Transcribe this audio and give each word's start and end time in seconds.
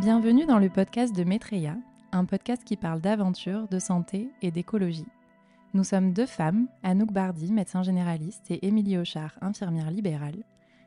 Bienvenue 0.00 0.46
dans 0.46 0.58
le 0.58 0.70
podcast 0.70 1.14
de 1.14 1.24
Maitreya, 1.24 1.76
un 2.12 2.24
podcast 2.24 2.64
qui 2.64 2.78
parle 2.78 3.02
d'aventure, 3.02 3.68
de 3.68 3.78
santé 3.78 4.30
et 4.40 4.50
d'écologie. 4.50 5.06
Nous 5.74 5.84
sommes 5.84 6.14
deux 6.14 6.24
femmes, 6.24 6.68
Anouk 6.82 7.12
Bardi, 7.12 7.52
médecin 7.52 7.82
généraliste, 7.82 8.50
et 8.50 8.66
Émilie 8.66 8.96
Auchard, 8.96 9.34
infirmière 9.42 9.90
libérale, 9.90 10.42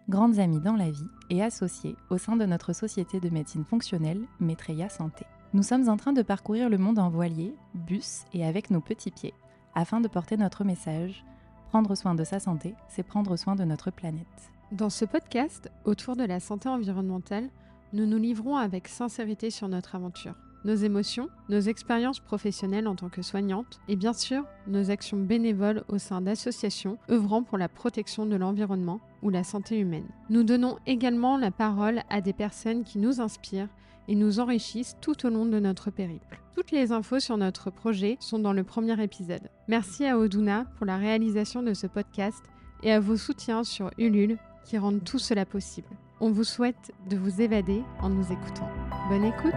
grandes 0.09 0.39
amies 0.39 0.61
dans 0.61 0.75
la 0.75 0.89
vie 0.89 1.07
et 1.29 1.43
associées 1.43 1.95
au 2.09 2.17
sein 2.17 2.35
de 2.35 2.45
notre 2.47 2.73
société 2.73 3.19
de 3.19 3.29
médecine 3.29 3.65
fonctionnelle 3.65 4.23
Maitreya 4.39 4.89
Santé. 4.89 5.27
Nous 5.53 5.61
sommes 5.61 5.89
en 5.89 5.97
train 5.97 6.13
de 6.13 6.23
parcourir 6.23 6.67
le 6.67 6.79
monde 6.79 6.97
en 6.97 7.11
voilier, 7.11 7.53
bus 7.75 8.23
et 8.33 8.43
avec 8.43 8.71
nos 8.71 8.81
petits 8.81 9.11
pieds, 9.11 9.35
afin 9.75 10.01
de 10.01 10.07
porter 10.07 10.37
notre 10.37 10.63
message. 10.63 11.23
Prendre 11.69 11.93
soin 11.93 12.15
de 12.15 12.23
sa 12.23 12.39
santé, 12.39 12.73
c'est 12.89 13.03
prendre 13.03 13.35
soin 13.35 13.55
de 13.55 13.63
notre 13.63 13.91
planète. 13.91 14.25
Dans 14.71 14.89
ce 14.89 15.05
podcast, 15.05 15.69
autour 15.85 16.15
de 16.15 16.23
la 16.23 16.39
santé 16.39 16.67
environnementale, 16.67 17.51
nous 17.93 18.05
nous 18.05 18.17
livrons 18.17 18.57
avec 18.57 18.87
sincérité 18.87 19.49
sur 19.49 19.67
notre 19.67 19.95
aventure 19.95 20.35
nos 20.65 20.75
émotions, 20.75 21.29
nos 21.49 21.59
expériences 21.59 22.19
professionnelles 22.19 22.87
en 22.87 22.95
tant 22.95 23.09
que 23.09 23.21
soignantes 23.21 23.81
et 23.87 23.95
bien 23.95 24.13
sûr 24.13 24.45
nos 24.67 24.91
actions 24.91 25.17
bénévoles 25.17 25.83
au 25.89 25.97
sein 25.97 26.21
d'associations 26.21 26.97
œuvrant 27.09 27.43
pour 27.43 27.57
la 27.57 27.67
protection 27.67 28.25
de 28.25 28.35
l'environnement 28.35 29.01
ou 29.21 29.29
la 29.29 29.43
santé 29.43 29.77
humaine. 29.77 30.07
Nous 30.29 30.43
donnons 30.43 30.77
également 30.85 31.37
la 31.37 31.51
parole 31.51 32.03
à 32.09 32.21
des 32.21 32.33
personnes 32.33 32.83
qui 32.83 32.97
nous 32.97 33.19
inspirent 33.19 33.69
et 34.07 34.15
nous 34.15 34.39
enrichissent 34.39 34.97
tout 35.01 35.25
au 35.25 35.29
long 35.29 35.45
de 35.45 35.59
notre 35.59 35.91
périple. 35.91 36.39
Toutes 36.55 36.71
les 36.71 36.91
infos 36.91 37.19
sur 37.19 37.37
notre 37.37 37.69
projet 37.69 38.17
sont 38.19 38.39
dans 38.39 38.53
le 38.53 38.63
premier 38.63 39.01
épisode. 39.01 39.49
Merci 39.67 40.05
à 40.05 40.17
Oduna 40.17 40.65
pour 40.77 40.85
la 40.85 40.97
réalisation 40.97 41.63
de 41.63 41.73
ce 41.73 41.87
podcast 41.87 42.43
et 42.83 42.91
à 42.91 42.99
vos 42.99 43.17
soutiens 43.17 43.63
sur 43.63 43.91
Ulule 43.97 44.37
qui 44.65 44.77
rendent 44.77 45.03
tout 45.03 45.19
cela 45.19 45.45
possible. 45.45 45.89
On 46.19 46.31
vous 46.31 46.43
souhaite 46.43 46.93
de 47.09 47.17
vous 47.17 47.41
évader 47.41 47.83
en 48.01 48.09
nous 48.09 48.31
écoutant. 48.31 48.69
Bonne 49.09 49.25
écoute 49.25 49.53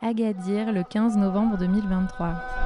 Agadir 0.00 0.72
le 0.72 0.82
15 0.82 1.16
novembre 1.16 1.58
2023. 1.58 2.63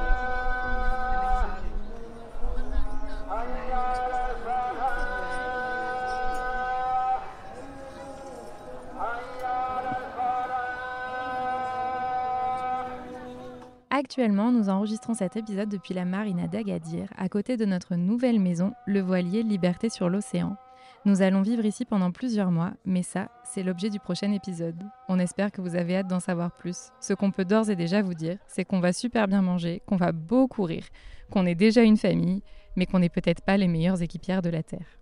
Actuellement, 14.09 14.51
nous 14.51 14.69
enregistrons 14.69 15.13
cet 15.13 15.37
épisode 15.37 15.69
depuis 15.69 15.93
la 15.93 16.03
marina 16.03 16.47
d'Agadir, 16.47 17.13
à 17.15 17.29
côté 17.29 17.57
de 17.57 17.65
notre 17.65 17.93
nouvelle 17.93 18.39
maison, 18.39 18.73
le 18.87 19.01
voilier 19.01 19.43
Liberté 19.43 19.87
sur 19.87 20.09
l'océan, 20.09 20.57
nous 21.05 21.21
allons 21.21 21.43
vivre 21.43 21.63
ici 21.63 21.85
pendant 21.85 22.09
plusieurs 22.11 22.49
mois, 22.49 22.73
mais 22.85 23.03
ça, 23.03 23.29
c'est 23.43 23.61
l'objet 23.61 23.91
du 23.91 23.99
prochain 23.99 24.31
épisode. 24.31 24.83
On 25.09 25.19
espère 25.19 25.51
que 25.51 25.61
vous 25.61 25.75
avez 25.75 25.97
hâte 25.97 26.07
d'en 26.07 26.19
savoir 26.19 26.51
plus. 26.51 26.89
Ce 26.99 27.13
qu'on 27.13 27.29
peut 27.29 27.45
d'ores 27.45 27.69
et 27.69 27.75
déjà 27.75 28.01
vous 28.01 28.15
dire, 28.15 28.39
c'est 28.47 28.65
qu'on 28.65 28.79
va 28.79 28.93
super 28.93 29.27
bien 29.27 29.43
manger, 29.43 29.83
qu'on 29.85 29.95
va 29.95 30.11
beaucoup 30.11 30.63
rire, 30.63 30.87
qu'on 31.29 31.45
est 31.45 31.53
déjà 31.53 31.83
une 31.83 31.95
famille, 31.95 32.41
mais 32.75 32.87
qu'on 32.87 32.99
n'est 32.99 33.09
peut-être 33.09 33.43
pas 33.43 33.57
les 33.57 33.67
meilleures 33.67 34.01
équipières 34.01 34.41
de 34.41 34.49
la 34.49 34.63
Terre. 34.63 34.97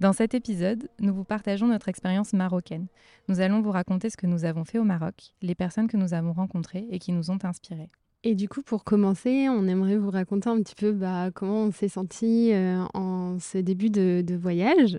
Dans 0.00 0.14
cet 0.14 0.32
épisode, 0.32 0.88
nous 1.00 1.14
vous 1.14 1.24
partageons 1.24 1.68
notre 1.68 1.90
expérience 1.90 2.32
marocaine. 2.32 2.86
Nous 3.28 3.40
allons 3.40 3.60
vous 3.60 3.72
raconter 3.72 4.08
ce 4.08 4.16
que 4.16 4.26
nous 4.26 4.46
avons 4.46 4.64
fait 4.64 4.78
au 4.78 4.84
Maroc, 4.84 5.34
les 5.42 5.54
personnes 5.54 5.88
que 5.88 5.98
nous 5.98 6.14
avons 6.14 6.32
rencontrées 6.32 6.86
et 6.90 6.98
qui 6.98 7.12
nous 7.12 7.30
ont 7.30 7.38
inspirées. 7.44 7.90
Et 8.26 8.34
du 8.34 8.48
coup, 8.48 8.60
pour 8.60 8.82
commencer, 8.82 9.48
on 9.48 9.68
aimerait 9.68 9.96
vous 9.96 10.10
raconter 10.10 10.48
un 10.48 10.60
petit 10.60 10.74
peu 10.74 10.90
bah, 10.90 11.30
comment 11.32 11.66
on 11.66 11.70
s'est 11.70 11.86
senti 11.86 12.52
euh, 12.52 12.82
en 12.92 13.38
ce 13.38 13.58
début 13.58 13.88
de, 13.88 14.36
voyage. 14.36 14.98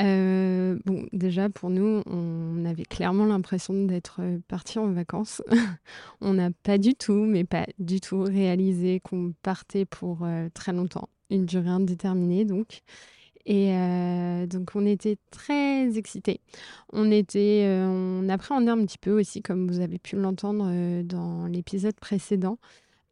Euh, 0.00 0.76
bon, 0.84 1.06
déjà 1.12 1.50
pour 1.50 1.70
nous, 1.70 2.02
on 2.06 2.64
avait 2.64 2.82
clairement 2.82 3.26
l'impression 3.26 3.84
d'être 3.84 4.22
parti 4.48 4.80
en 4.80 4.90
vacances. 4.90 5.40
on 6.20 6.34
n'a 6.34 6.50
pas 6.50 6.78
du 6.78 6.96
tout, 6.96 7.24
mais 7.26 7.44
pas 7.44 7.64
du 7.78 8.00
tout 8.00 8.22
réalisé 8.22 8.98
qu'on 8.98 9.34
partait 9.42 9.84
pour 9.84 10.24
euh, 10.24 10.48
très 10.52 10.72
longtemps, 10.72 11.08
une 11.30 11.46
durée 11.46 11.68
indéterminée 11.68 12.44
donc. 12.44 12.80
Et 13.48 13.72
euh, 13.72 14.46
donc, 14.46 14.72
on 14.74 14.84
était 14.84 15.16
très 15.30 15.96
excités. 15.96 16.42
On, 16.92 17.10
était, 17.10 17.64
euh, 17.64 17.86
on 17.88 18.28
appréhendait 18.28 18.70
un 18.70 18.84
petit 18.84 18.98
peu 18.98 19.18
aussi, 19.18 19.40
comme 19.40 19.66
vous 19.66 19.80
avez 19.80 19.98
pu 19.98 20.16
l'entendre 20.16 20.66
euh, 20.68 21.02
dans 21.02 21.46
l'épisode 21.46 21.94
précédent. 21.98 22.58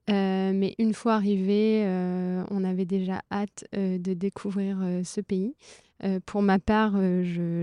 mais 0.09 0.75
une 0.79 0.93
fois 0.93 1.15
arrivé, 1.15 1.85
on 2.51 2.65
avait 2.65 2.85
déjà 2.85 3.23
hâte 3.33 3.65
de 3.73 4.15
découvrir 4.15 4.79
ce 5.03 5.21
pays. 5.21 5.55
pour 6.27 6.43
ma 6.43 6.59
part, 6.59 6.95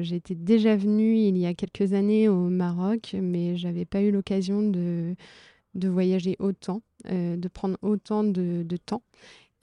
j'étais 0.02 0.36
déjà 0.36 0.76
venue 0.76 1.16
il 1.16 1.38
y 1.38 1.46
a 1.46 1.54
quelques 1.54 1.94
années 1.94 2.28
au 2.28 2.50
Maroc, 2.50 3.16
mais 3.22 3.56
j'avais 3.56 3.86
pas 3.86 4.02
eu 4.02 4.12
l'occasion 4.12 4.62
de, 4.62 5.16
de 5.76 5.88
voyager 5.88 6.36
autant, 6.40 6.82
de 7.06 7.48
prendre 7.48 7.78
autant 7.82 8.26
de 8.26 8.78
temps. 8.78 9.04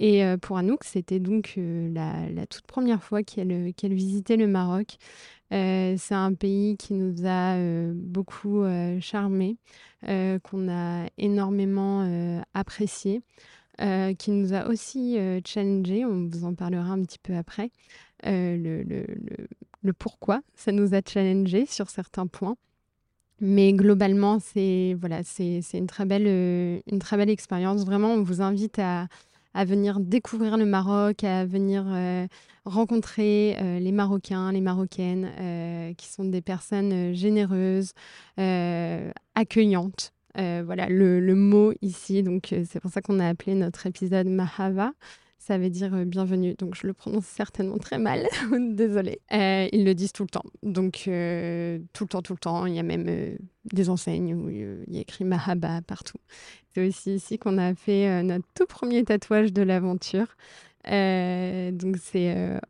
Et 0.00 0.24
euh, 0.24 0.38
pour 0.38 0.56
Anouk, 0.56 0.82
c'était 0.82 1.20
donc 1.20 1.54
euh, 1.58 1.92
la, 1.92 2.46
toute 2.46 2.66
première 2.66 3.02
fois 3.02 3.22
qu'elle 3.22 3.72
visitait 3.82 4.38
le 4.38 4.48
Maroc. 4.48 4.96
Euh, 5.52 5.94
c'est 5.98 6.14
un 6.14 6.32
pays 6.32 6.78
qui 6.78 6.94
nous 6.94 7.26
a 7.26 7.56
beaucoup 7.92 8.64
charmés, 9.00 9.56
qu'on 10.02 10.68
a 10.70 11.06
énormément 11.18 12.42
apprécié, 12.54 13.20
qui 14.18 14.30
nous 14.30 14.54
a 14.54 14.68
aussi 14.68 15.18
challengé. 15.44 16.06
On 16.06 16.28
vous 16.28 16.44
en 16.44 16.54
parlera 16.54 16.92
un 16.92 17.02
petit 17.02 17.18
peu 17.18 17.36
après. 17.36 17.70
Le, 18.24 19.04
pourquoi 19.98 20.40
ça 20.54 20.72
nous 20.72 20.94
a 20.94 21.00
challengé 21.06 21.66
sur 21.66 21.90
certains 21.90 22.26
points. 22.26 22.56
Mais 23.42 23.72
globalement, 23.72 24.38
c'est 24.38 24.94
voilà, 25.00 25.24
c'est 25.24 25.62
une 25.74 25.86
très 25.86 26.04
belle, 26.04 26.26
une 26.86 26.98
très 27.00 27.16
belle 27.16 27.30
expérience. 27.30 27.84
Vraiment, 27.84 28.14
on 28.14 28.22
vous 28.22 28.40
invite 28.40 28.78
à, 28.78 29.08
à 29.54 29.64
venir 29.64 30.00
découvrir 30.00 30.56
le 30.56 30.66
Maroc, 30.66 31.24
à 31.24 31.44
venir 31.44 31.84
euh, 31.86 32.26
rencontrer 32.64 33.56
euh, 33.60 33.78
les 33.78 33.92
Marocains, 33.92 34.52
les 34.52 34.60
Marocaines, 34.60 35.30
euh, 35.38 35.94
qui 35.94 36.08
sont 36.08 36.24
des 36.24 36.42
personnes 36.42 37.14
généreuses, 37.14 37.92
accueillantes. 39.34 40.12
voilà 40.34 40.88
le, 40.88 41.20
le, 41.20 41.34
mot 41.34 41.72
ici, 41.82 42.22
donc 42.22 42.54
c'est 42.64 42.80
pour 42.80 42.90
ça 42.90 43.00
qu'on 43.00 43.20
a 43.20 43.28
appelé 43.28 43.54
notre 43.54 43.86
épisode 43.86 44.26
Mahava 44.26 44.92
ça 45.40 45.56
veut 45.56 45.70
dire 45.70 45.94
euh, 45.94 46.04
bienvenue. 46.04 46.54
Donc 46.58 46.74
je 46.76 46.86
le 46.86 46.92
prononce 46.92 47.24
certainement 47.24 47.78
très 47.78 47.98
mal, 47.98 48.28
désolée. 48.52 49.20
Euh, 49.32 49.68
ils 49.72 49.84
le 49.84 49.94
disent 49.94 50.12
tout 50.12 50.22
le 50.22 50.28
temps. 50.28 50.44
Donc 50.62 51.04
euh, 51.08 51.78
tout 51.94 52.04
le 52.04 52.08
temps, 52.08 52.22
tout 52.22 52.34
le 52.34 52.38
temps. 52.38 52.66
Il 52.66 52.74
y 52.74 52.78
a 52.78 52.82
même 52.82 53.36
des 53.72 53.90
enseignes 53.90 54.34
où 54.34 54.50
il 54.50 54.94
y 54.94 54.98
a 54.98 55.00
écrit 55.00 55.24
Mahaba 55.24 55.80
partout. 55.82 56.18
C'est 56.72 56.86
aussi 56.86 57.14
ici 57.14 57.38
qu'on 57.38 57.56
a 57.56 57.74
fait 57.74 58.22
notre 58.22 58.46
tout 58.54 58.66
premier 58.66 59.02
tatouage 59.02 59.52
de 59.52 59.62
l'aventure. 59.62 60.36
donc 60.84 61.96
c'est 62.00 62.60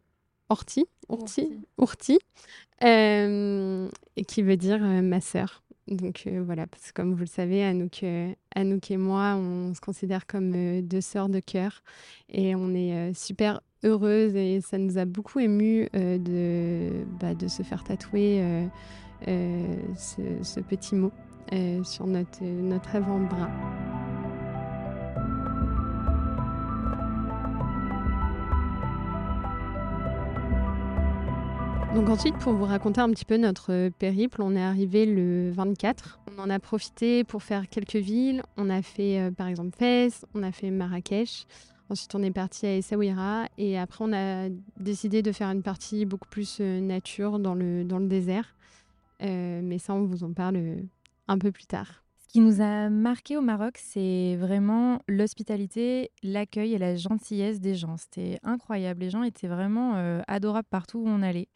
Orti, 0.49 0.87
Orti, 1.09 1.59
Orti, 1.77 2.19
et 2.83 4.25
qui 4.27 4.43
veut 4.43 4.57
dire 4.57 4.81
ma 4.81 5.21
sœur. 5.21 5.63
Donc 5.91 6.23
euh, 6.27 6.41
voilà, 6.45 6.67
parce 6.69 6.89
que 6.89 6.93
comme 6.93 7.13
vous 7.13 7.21
le 7.21 7.27
savez, 7.27 7.65
Anouk, 7.65 8.05
euh, 8.05 8.33
et 8.57 8.97
moi, 8.97 9.35
on 9.37 9.75
se 9.75 9.81
considère 9.81 10.27
comme 10.27 10.53
euh, 10.55 10.83
deux 10.83 11.01
sœurs 11.01 11.29
de 11.29 11.41
cœur 11.41 11.83
et 12.29 12.55
on 12.55 12.75
est 12.75 13.13
super 13.13 13.61
heureuses 13.83 14.37
et 14.37 14.61
ça 14.61 14.79
nous 14.79 14.99
a 14.99 15.05
beaucoup 15.05 15.41
ému 15.41 15.89
de, 15.93 17.05
bah, 17.19 17.35
de 17.35 17.49
se 17.49 17.63
faire 17.63 17.83
tatouer 17.83 18.43
ce, 19.27 20.21
ce, 20.43 20.61
petit 20.61 20.95
mot 20.95 21.13
sur 21.83 22.07
notre, 22.07 22.45
notre 22.45 22.95
avant-bras. 22.95 23.51
Donc 31.95 32.09
ensuite, 32.09 32.39
pour 32.39 32.53
vous 32.53 32.67
raconter 32.67 33.01
un 33.01 33.11
petit 33.11 33.25
peu 33.25 33.37
notre 33.37 33.89
périple, 33.99 34.43
on 34.43 34.55
est 34.55 34.63
arrivé 34.63 35.07
le 35.07 35.51
24. 35.51 36.21
On 36.37 36.41
en 36.41 36.49
a 36.49 36.61
profité 36.61 37.25
pour 37.25 37.43
faire 37.43 37.69
quelques 37.69 37.97
villes. 37.97 38.43
On 38.57 38.71
a 38.71 38.81
fait 38.81 39.19
euh, 39.19 39.31
par 39.33 39.49
exemple 39.49 39.77
Fès, 39.77 40.25
on 40.33 40.45
a 40.45 40.53
fait 40.53 40.71
Marrakech. 40.71 41.47
Ensuite, 41.89 42.15
on 42.15 42.23
est 42.23 42.31
parti 42.31 42.67
à 42.67 42.77
Essaouira 42.77 43.47
et 43.59 43.77
après, 43.77 44.05
on 44.05 44.13
a 44.13 44.49
décidé 44.79 45.23
de 45.23 45.33
faire 45.33 45.49
une 45.49 45.65
partie 45.65 46.07
beaucoup 46.07 46.29
plus 46.29 46.59
euh, 46.61 46.81
nature 46.81 47.41
dans 47.41 47.55
le, 47.55 47.83
dans 47.83 47.99
le 47.99 48.07
désert. 48.07 48.55
Euh, 49.23 49.61
mais 49.61 49.79
ça, 49.79 49.93
on 49.93 50.05
vous 50.05 50.23
en 50.23 50.33
parle 50.33 50.85
un 51.27 51.39
peu 51.39 51.51
plus 51.51 51.67
tard. 51.67 52.05
Ce 52.21 52.29
qui 52.29 52.39
nous 52.39 52.61
a 52.61 52.89
marqué 52.89 53.37
au 53.37 53.41
Maroc, 53.41 53.75
c'est 53.77 54.37
vraiment 54.37 55.01
l'hospitalité, 55.09 56.13
l'accueil 56.23 56.75
et 56.75 56.79
la 56.79 56.95
gentillesse 56.95 57.59
des 57.59 57.75
gens. 57.75 57.97
C'était 57.97 58.39
incroyable. 58.45 59.01
Les 59.01 59.11
gens 59.11 59.25
étaient 59.25 59.49
vraiment 59.49 60.23
adorables 60.29 60.69
partout 60.71 61.01
où 61.01 61.09
on 61.09 61.23
allait. 61.23 61.49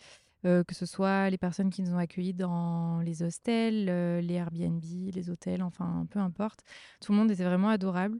Que 0.45 0.75
ce 0.75 0.87
soit 0.87 1.31
les 1.31 1.39
personnes 1.39 1.71
qui 1.71 1.83
nous 1.83 1.95
ont 1.95 1.99
accueillis 1.99 2.35
dans 2.35 3.01
les 3.01 3.23
hostels, 3.23 3.87
les 4.25 4.35
Airbnb, 4.35 4.83
les 5.13 5.31
hôtels, 5.31 5.63
enfin 5.63 6.07
peu 6.11 6.19
importe. 6.19 6.61
Tout 7.01 7.13
le 7.13 7.19
monde 7.19 7.31
était 7.31 7.45
vraiment 7.45 7.71
adorable. 7.71 8.19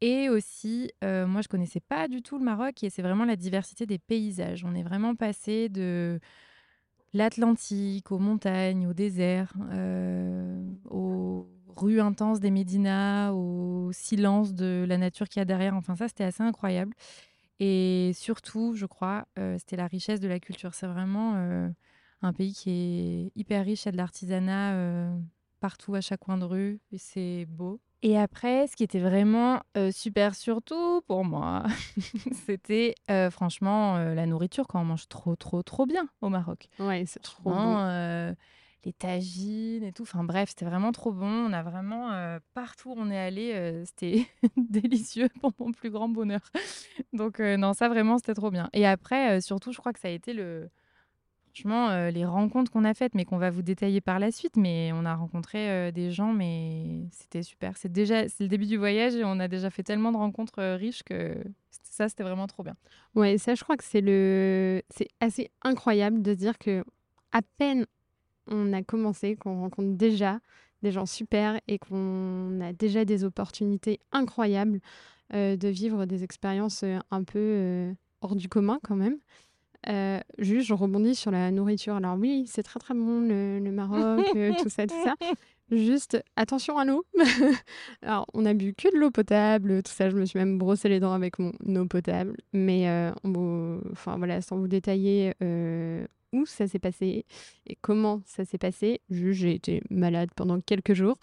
Et 0.00 0.28
aussi, 0.28 0.90
moi 1.02 1.40
je 1.42 1.48
connaissais 1.48 1.80
pas 1.80 2.08
du 2.08 2.22
tout 2.22 2.38
le 2.38 2.44
Maroc 2.44 2.82
et 2.84 2.90
c'est 2.90 3.02
vraiment 3.02 3.24
la 3.24 3.36
diversité 3.36 3.86
des 3.86 3.98
paysages. 3.98 4.64
On 4.64 4.74
est 4.74 4.82
vraiment 4.82 5.14
passé 5.14 5.68
de 5.68 6.20
l'Atlantique 7.14 8.12
aux 8.12 8.18
montagnes, 8.18 8.86
au 8.86 8.92
désert, 8.94 9.54
aux 10.90 11.48
rues 11.76 12.00
intenses 12.00 12.40
des 12.40 12.50
Médinas, 12.50 13.32
au 13.32 13.90
silence 13.92 14.54
de 14.54 14.84
la 14.86 14.98
nature 14.98 15.28
qu'il 15.28 15.40
y 15.40 15.42
a 15.42 15.46
derrière. 15.46 15.74
Enfin 15.74 15.96
ça 15.96 16.08
c'était 16.08 16.24
assez 16.24 16.42
incroyable. 16.42 16.92
Et 17.64 18.10
surtout, 18.14 18.74
je 18.74 18.86
crois, 18.86 19.24
euh, 19.38 19.56
c'était 19.56 19.76
la 19.76 19.86
richesse 19.86 20.18
de 20.18 20.26
la 20.26 20.40
culture. 20.40 20.74
C'est 20.74 20.88
vraiment 20.88 21.34
euh, 21.36 21.68
un 22.20 22.32
pays 22.32 22.54
qui 22.54 22.70
est 22.70 23.38
hyper 23.38 23.64
riche. 23.64 23.84
Il 23.84 23.86
y 23.86 23.88
a 23.90 23.92
de 23.92 23.98
l'artisanat 23.98 24.72
euh, 24.72 25.16
partout, 25.60 25.94
à 25.94 26.00
chaque 26.00 26.18
coin 26.18 26.36
de 26.38 26.44
rue. 26.44 26.80
Et 26.90 26.98
c'est 26.98 27.46
beau. 27.48 27.80
Et 28.02 28.18
après, 28.18 28.66
ce 28.66 28.74
qui 28.74 28.82
était 28.82 28.98
vraiment 28.98 29.60
super 29.92 30.34
surtout 30.34 31.02
pour 31.06 31.24
moi, 31.24 31.62
c'était 32.46 32.96
franchement 33.30 33.96
la 33.96 34.26
nourriture 34.26 34.66
quand 34.66 34.80
on 34.80 34.84
mange 34.84 35.06
trop, 35.06 35.36
trop, 35.36 35.62
trop 35.62 35.86
bien 35.86 36.08
au 36.20 36.30
Maroc. 36.30 36.68
Ouais, 36.80 37.04
c'est 37.06 37.22
trop 37.22 37.44
bon 37.44 38.34
les 38.84 38.92
tagines 38.92 39.84
et 39.84 39.92
tout. 39.92 40.02
Enfin 40.02 40.24
bref, 40.24 40.50
c'était 40.50 40.64
vraiment 40.64 40.92
trop 40.92 41.12
bon. 41.12 41.26
On 41.26 41.52
a 41.52 41.62
vraiment, 41.62 42.12
euh, 42.12 42.38
partout 42.54 42.90
où 42.90 42.94
on 42.96 43.10
est 43.10 43.18
allé, 43.18 43.52
euh, 43.54 43.84
c'était 43.84 44.26
délicieux 44.56 45.28
pour 45.40 45.52
mon 45.58 45.72
plus 45.72 45.90
grand 45.90 46.08
bonheur. 46.08 46.40
Donc 47.12 47.40
euh, 47.40 47.56
non, 47.56 47.72
ça 47.72 47.88
vraiment, 47.88 48.18
c'était 48.18 48.34
trop 48.34 48.50
bien. 48.50 48.68
Et 48.72 48.86
après, 48.86 49.40
surtout, 49.40 49.72
je 49.72 49.78
crois 49.78 49.92
que 49.92 50.00
ça 50.00 50.08
a 50.08 50.12
été 50.12 50.32
le... 50.32 50.68
Franchement, 51.54 52.08
les 52.08 52.24
rencontres 52.24 52.72
qu'on 52.72 52.84
a 52.86 52.94
faites, 52.94 53.14
mais 53.14 53.26
qu'on 53.26 53.36
va 53.36 53.50
vous 53.50 53.60
détailler 53.60 54.00
par 54.00 54.18
la 54.18 54.30
suite. 54.30 54.56
Mais 54.56 54.90
on 54.94 55.04
a 55.04 55.14
rencontré 55.14 55.92
des 55.92 56.10
gens, 56.10 56.32
mais 56.32 57.04
c'était 57.10 57.42
super. 57.42 57.76
C'est 57.76 57.92
déjà 57.92 58.26
c'est 58.26 58.44
le 58.44 58.48
début 58.48 58.64
du 58.64 58.78
voyage 58.78 59.14
et 59.16 59.22
on 59.22 59.38
a 59.38 59.48
déjà 59.48 59.68
fait 59.68 59.82
tellement 59.82 60.12
de 60.12 60.16
rencontres 60.16 60.62
riches 60.76 61.02
que 61.02 61.36
ça, 61.70 62.08
c'était 62.08 62.22
vraiment 62.22 62.46
trop 62.46 62.62
bien. 62.62 62.74
Ouais, 63.14 63.36
ça, 63.36 63.54
je 63.54 63.62
crois 63.62 63.76
que 63.76 63.84
c'est 63.84 64.00
le... 64.00 64.82
c'est 64.88 65.08
assez 65.20 65.50
incroyable 65.60 66.22
de 66.22 66.32
dire 66.32 66.56
que 66.56 66.84
à 67.32 67.42
peine 67.58 67.84
on 68.48 68.72
a 68.72 68.82
commencé, 68.82 69.36
qu'on 69.36 69.60
rencontre 69.60 69.96
déjà 69.96 70.40
des 70.82 70.90
gens 70.90 71.06
super 71.06 71.60
et 71.68 71.78
qu'on 71.78 72.60
a 72.60 72.72
déjà 72.72 73.04
des 73.04 73.24
opportunités 73.24 74.00
incroyables 74.10 74.80
euh, 75.34 75.56
de 75.56 75.68
vivre 75.68 76.04
des 76.04 76.24
expériences 76.24 76.82
euh, 76.82 76.98
un 77.10 77.24
peu 77.24 77.38
euh, 77.38 77.92
hors 78.20 78.36
du 78.36 78.48
commun 78.48 78.78
quand 78.82 78.96
même. 78.96 79.16
juste, 80.38 80.66
je 80.66 80.74
rebondis 80.74 81.14
sur 81.14 81.30
la 81.30 81.50
nourriture. 81.50 81.94
Alors 81.94 82.18
oui, 82.18 82.44
c'est 82.46 82.62
très 82.62 82.78
très 82.78 82.94
bon 82.94 83.20
le, 83.20 83.70
Maroc, 83.70 84.26
tout 84.62 84.68
ça, 84.68 84.86
tout 84.86 85.02
ça. 85.04 85.14
Juste 85.70 86.22
attention 86.36 86.76
à 86.76 86.84
l'eau. 86.84 87.06
Alors, 88.02 88.26
on 88.34 88.44
a 88.44 88.52
bu 88.52 88.74
que 88.74 88.92
de 88.92 88.98
l'eau 88.98 89.10
potable, 89.10 89.82
tout 89.82 89.92
ça. 89.92 90.10
Je 90.10 90.16
me 90.16 90.26
suis 90.26 90.38
même 90.38 90.58
brossé 90.58 90.90
les 90.90 91.00
dents 91.00 91.14
avec 91.14 91.38
mon 91.38 91.52
eau 91.76 91.86
potable. 91.86 92.36
Mais, 92.52 92.86
enfin 93.24 94.18
voilà, 94.18 94.42
sans 94.42 94.58
vous 94.58 94.68
détailler 94.68 95.32
où 96.32 96.46
ça 96.46 96.66
s'est 96.66 96.78
passé 96.78 97.24
et 97.66 97.76
comment 97.80 98.22
ça 98.24 98.44
s'est 98.44 98.58
passé. 98.58 99.00
J'ai 99.10 99.54
été 99.54 99.82
malade 99.90 100.30
pendant 100.34 100.60
quelques 100.60 100.94
jours. 100.94 101.18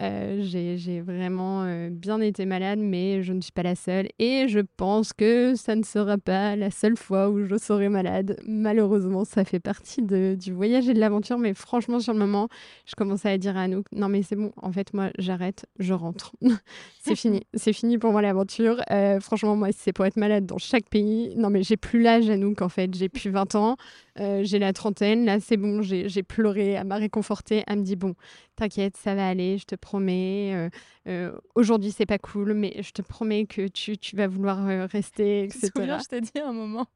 Euh, 0.00 0.38
j'ai 0.42 1.00
vraiment 1.00 1.64
euh, 1.64 1.88
bien 1.90 2.20
été 2.20 2.46
malade, 2.46 2.78
mais 2.78 3.22
je 3.22 3.32
ne 3.32 3.40
suis 3.40 3.52
pas 3.52 3.64
la 3.64 3.74
seule. 3.74 4.08
Et 4.18 4.46
je 4.48 4.60
pense 4.60 5.12
que 5.12 5.54
ça 5.56 5.74
ne 5.74 5.82
sera 5.82 6.18
pas 6.18 6.54
la 6.54 6.70
seule 6.70 6.96
fois 6.96 7.30
où 7.30 7.44
je 7.44 7.56
serai 7.56 7.88
malade. 7.88 8.38
Malheureusement, 8.46 9.24
ça 9.24 9.44
fait 9.44 9.58
partie 9.58 10.02
du 10.02 10.52
voyage 10.52 10.88
et 10.88 10.94
de 10.94 11.00
l'aventure. 11.00 11.38
Mais 11.38 11.52
franchement, 11.52 11.98
sur 11.98 12.12
le 12.12 12.18
moment, 12.20 12.48
je 12.86 12.94
commençais 12.94 13.30
à 13.30 13.38
dire 13.38 13.56
à 13.56 13.62
Anouk, 13.62 13.86
non 13.92 14.08
mais 14.08 14.22
c'est 14.22 14.36
bon, 14.36 14.52
en 14.56 14.70
fait, 14.70 14.94
moi, 14.94 15.10
j'arrête, 15.18 15.66
je 15.78 15.94
rentre. 15.94 16.32
c'est 17.00 17.16
fini. 17.16 17.42
C'est 17.54 17.72
fini 17.72 17.98
pour 17.98 18.12
moi 18.12 18.22
l'aventure. 18.22 18.80
Euh, 18.92 19.18
franchement, 19.20 19.56
moi, 19.56 19.68
c'est 19.72 19.92
pour 19.92 20.06
être 20.06 20.16
malade 20.16 20.46
dans 20.46 20.58
chaque 20.58 20.88
pays. 20.88 21.34
Non 21.36 21.50
mais 21.50 21.62
j'ai 21.64 21.76
plus 21.76 22.02
l'âge, 22.02 22.30
Anouk, 22.30 22.62
en 22.62 22.68
fait. 22.68 22.94
J'ai 22.94 23.08
plus 23.08 23.30
20 23.30 23.56
ans. 23.56 23.76
J'ai 24.18 24.58
la 24.58 24.72
trentaine. 24.72 25.24
Là, 25.24 25.40
c'est 25.40 25.56
bon, 25.56 25.82
j'ai 25.82 26.22
pleuré. 26.22 26.72
Elle 26.72 26.86
m'a 26.86 26.96
réconfortée. 26.96 27.64
Elle 27.66 27.78
me 27.78 27.84
dit, 27.84 27.96
bon, 27.96 28.14
t'inquiète, 28.58 28.96
ça 28.96 29.14
va 29.14 29.28
aller, 29.28 29.56
je 29.58 29.64
te 29.64 29.74
promets. 29.74 30.52
Euh, 30.54 30.68
euh, 31.08 31.38
aujourd'hui, 31.54 31.92
c'est 31.92 32.06
pas 32.06 32.18
cool, 32.18 32.54
mais 32.54 32.82
je 32.82 32.90
te 32.90 33.02
promets 33.02 33.46
que 33.46 33.68
tu, 33.68 33.96
tu 33.96 34.16
vas 34.16 34.26
vouloir 34.26 34.66
euh, 34.68 34.86
rester, 34.86 35.44
etc. 35.44 35.70
je 35.74 36.08
t'ai 36.08 36.20
dit 36.20 36.38
à 36.38 36.48
un 36.48 36.52
moment, 36.52 36.86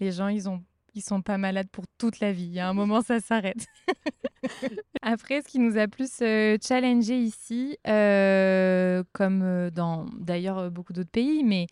les 0.00 0.10
gens, 0.10 0.28
ils 0.28 0.48
ont 0.48 0.62
ils 0.96 1.02
sont 1.02 1.22
pas 1.22 1.38
malades 1.38 1.68
pour 1.72 1.86
toute 1.98 2.20
la 2.20 2.30
vie. 2.30 2.60
À 2.60 2.68
un 2.68 2.72
moment, 2.72 3.02
ça 3.02 3.18
s'arrête. 3.18 3.66
Après, 5.02 5.42
ce 5.42 5.48
qui 5.48 5.58
nous 5.58 5.76
a 5.76 5.88
plus 5.88 6.18
challengé 6.18 7.18
ici, 7.18 7.76
comme 7.84 9.70
dans 9.72 10.06
d'ailleurs 10.16 10.70
beaucoup 10.70 10.92
d'autres 10.92 11.10
pays, 11.10 11.42
mais 11.42 11.66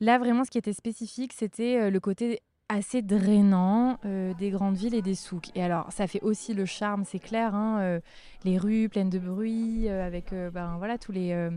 là 0.00 0.18
vraiment, 0.18 0.42
ce 0.46 0.50
qui 0.50 0.56
était 0.56 0.72
spécifique, 0.72 1.34
c'était 1.34 1.90
le 1.90 2.00
côté 2.00 2.40
assez 2.68 3.02
drainant 3.02 3.98
euh, 4.04 4.34
des 4.34 4.50
grandes 4.50 4.76
villes 4.76 4.94
et 4.94 5.02
des 5.02 5.14
souks. 5.14 5.50
Et 5.54 5.62
alors, 5.62 5.92
ça 5.92 6.06
fait 6.06 6.20
aussi 6.22 6.54
le 6.54 6.66
charme, 6.66 7.04
c'est 7.04 7.18
clair, 7.18 7.54
hein, 7.54 7.78
euh, 7.80 8.00
les 8.44 8.58
rues 8.58 8.88
pleines 8.88 9.10
de 9.10 9.18
bruit, 9.18 9.88
euh, 9.88 10.06
avec 10.06 10.32
ben, 10.52 10.76
voilà, 10.78 10.98
tous 10.98 11.12
les, 11.12 11.50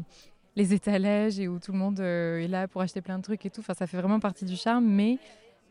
les 0.55 0.73
étalages 0.73 1.39
et 1.39 1.47
où 1.47 1.59
tout 1.59 1.71
le 1.71 1.77
monde 1.77 1.99
est 1.99 2.47
là 2.47 2.67
pour 2.67 2.81
acheter 2.81 3.01
plein 3.01 3.17
de 3.17 3.23
trucs 3.23 3.45
et 3.45 3.49
tout. 3.49 3.61
Enfin, 3.61 3.73
ça 3.73 3.87
fait 3.87 3.97
vraiment 3.97 4.19
partie 4.19 4.45
du 4.45 4.55
charme, 4.55 4.85
mais 4.85 5.17